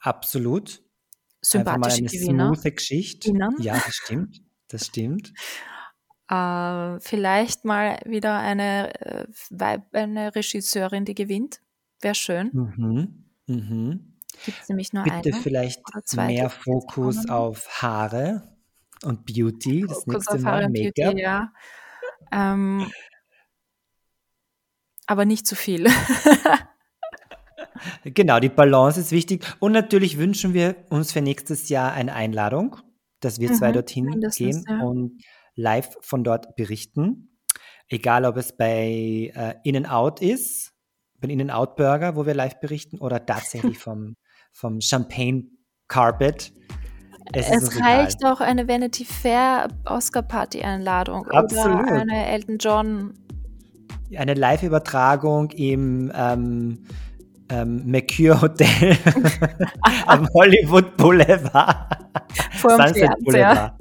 Absolut. 0.00 0.82
Sympathische 1.42 1.98
eine 1.98 2.08
Gewinner. 2.08 2.54
Smooth 2.54 2.76
Geschichte. 2.76 3.28
Gewinner. 3.28 3.50
Ja, 3.60 3.74
das 3.74 3.94
stimmt. 3.94 4.40
Das 4.68 4.86
stimmt. 4.86 5.32
Äh, 6.30 7.00
vielleicht 7.00 7.64
mal 7.64 7.98
wieder 8.04 8.38
eine, 8.38 8.92
äh, 9.00 9.78
eine 9.92 10.34
Regisseurin, 10.34 11.06
die 11.06 11.14
gewinnt. 11.14 11.62
Wäre 12.02 12.14
schön. 12.14 12.50
Mhm. 12.52 13.24
Mhm. 13.46 14.07
Gibt 14.44 14.62
es 14.62 14.68
nämlich 14.68 14.92
nur 14.92 15.04
Bitte 15.04 15.32
eine. 15.32 15.42
vielleicht 15.42 15.82
mehr 16.14 16.50
Fokus 16.50 17.28
auf 17.28 17.82
Haare 17.82 18.58
und 19.04 19.26
Beauty. 19.26 19.84
Das 19.86 20.04
Fokus 20.04 20.14
nächste 20.14 20.38
Mal 20.38 20.68
Make-up. 20.68 21.16
Ja. 21.16 21.52
Ähm, 22.32 22.90
aber 25.06 25.24
nicht 25.24 25.46
zu 25.46 25.56
viel. 25.56 25.86
genau, 28.04 28.40
die 28.40 28.48
Balance 28.48 29.00
ist 29.00 29.12
wichtig. 29.12 29.44
Und 29.58 29.72
natürlich 29.72 30.18
wünschen 30.18 30.54
wir 30.54 30.76
uns 30.90 31.12
für 31.12 31.22
nächstes 31.22 31.68
Jahr 31.68 31.92
eine 31.92 32.14
Einladung, 32.14 32.76
dass 33.20 33.40
wir 33.40 33.50
mhm, 33.50 33.54
zwei 33.54 33.72
dorthin 33.72 34.20
gehen 34.36 34.64
ja. 34.68 34.80
und 34.80 35.22
live 35.54 35.96
von 36.02 36.24
dort 36.24 36.56
berichten. 36.56 37.38
Egal, 37.88 38.26
ob 38.26 38.36
es 38.36 38.56
bei 38.56 39.32
äh, 39.34 39.54
In-N-Out 39.64 40.20
ist, 40.20 40.72
bei 41.20 41.28
In-N-Out 41.28 41.76
Burger, 41.76 42.16
wo 42.16 42.26
wir 42.26 42.34
live 42.34 42.60
berichten, 42.60 42.98
oder 42.98 43.24
tatsächlich 43.24 43.78
vom 43.78 44.14
vom 44.52 44.80
Champagne 44.80 45.44
Carpet. 45.88 46.52
Es, 47.32 47.50
es 47.50 47.80
reicht 47.80 48.24
auch 48.24 48.40
eine 48.40 48.68
Vanity 48.68 49.04
Fair 49.04 49.68
Oscar 49.84 50.22
Party 50.22 50.62
Einladung 50.62 51.26
Absolut. 51.28 51.82
oder 51.82 52.00
eine 52.00 52.26
Elton 52.26 52.58
John. 52.58 53.14
Eine 54.16 54.32
Live-Übertragung 54.34 55.50
im 55.50 56.10
ähm, 56.14 56.84
ähm, 57.50 57.82
Mercure 57.84 58.40
Hotel 58.40 58.96
am 60.06 60.26
Hollywood 60.32 60.96
Boulevard. 60.96 61.98
Vor 62.52 62.70
Sunset 62.70 63.10
Boulevard. 63.20 63.74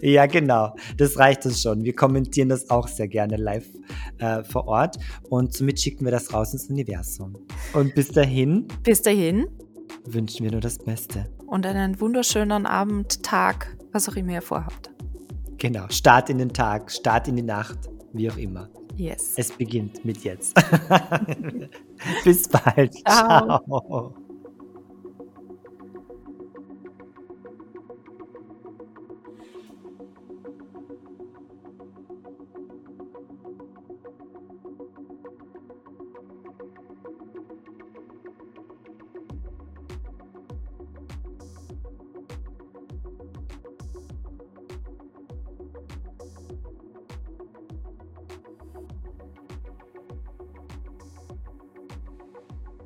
Ja, 0.00 0.26
genau. 0.26 0.74
Das 0.96 1.18
reicht 1.18 1.44
uns 1.46 1.62
schon. 1.62 1.84
Wir 1.84 1.94
kommentieren 1.94 2.48
das 2.48 2.68
auch 2.70 2.88
sehr 2.88 3.06
gerne 3.06 3.36
live 3.36 3.66
äh, 4.18 4.42
vor 4.42 4.66
Ort 4.66 4.96
und 5.28 5.54
somit 5.54 5.80
schicken 5.80 6.04
wir 6.04 6.10
das 6.10 6.32
raus 6.32 6.52
ins 6.52 6.68
Universum. 6.68 7.36
Und 7.74 7.94
bis 7.94 8.08
dahin. 8.08 8.66
Bis 8.82 9.02
dahin 9.02 9.46
wünschen 10.14 10.44
wir 10.44 10.52
nur 10.52 10.60
das 10.60 10.78
Beste. 10.78 11.26
Und 11.46 11.66
einen 11.66 12.00
wunderschönen 12.00 12.66
Abend, 12.66 13.22
Tag, 13.22 13.76
was 13.92 14.08
auch 14.08 14.16
immer 14.16 14.32
ihr 14.32 14.42
vorhabt. 14.42 14.90
Genau, 15.58 15.86
Start 15.88 16.30
in 16.30 16.38
den 16.38 16.52
Tag, 16.52 16.90
Start 16.90 17.28
in 17.28 17.36
die 17.36 17.42
Nacht, 17.42 17.78
wie 18.12 18.30
auch 18.30 18.36
immer. 18.36 18.68
Yes. 18.96 19.34
Es 19.36 19.52
beginnt 19.52 20.04
mit 20.04 20.24
jetzt. 20.24 20.54
Bis 22.24 22.48
bald. 22.48 22.94
Ciao. 23.06 23.60
Ciao. 23.64 24.14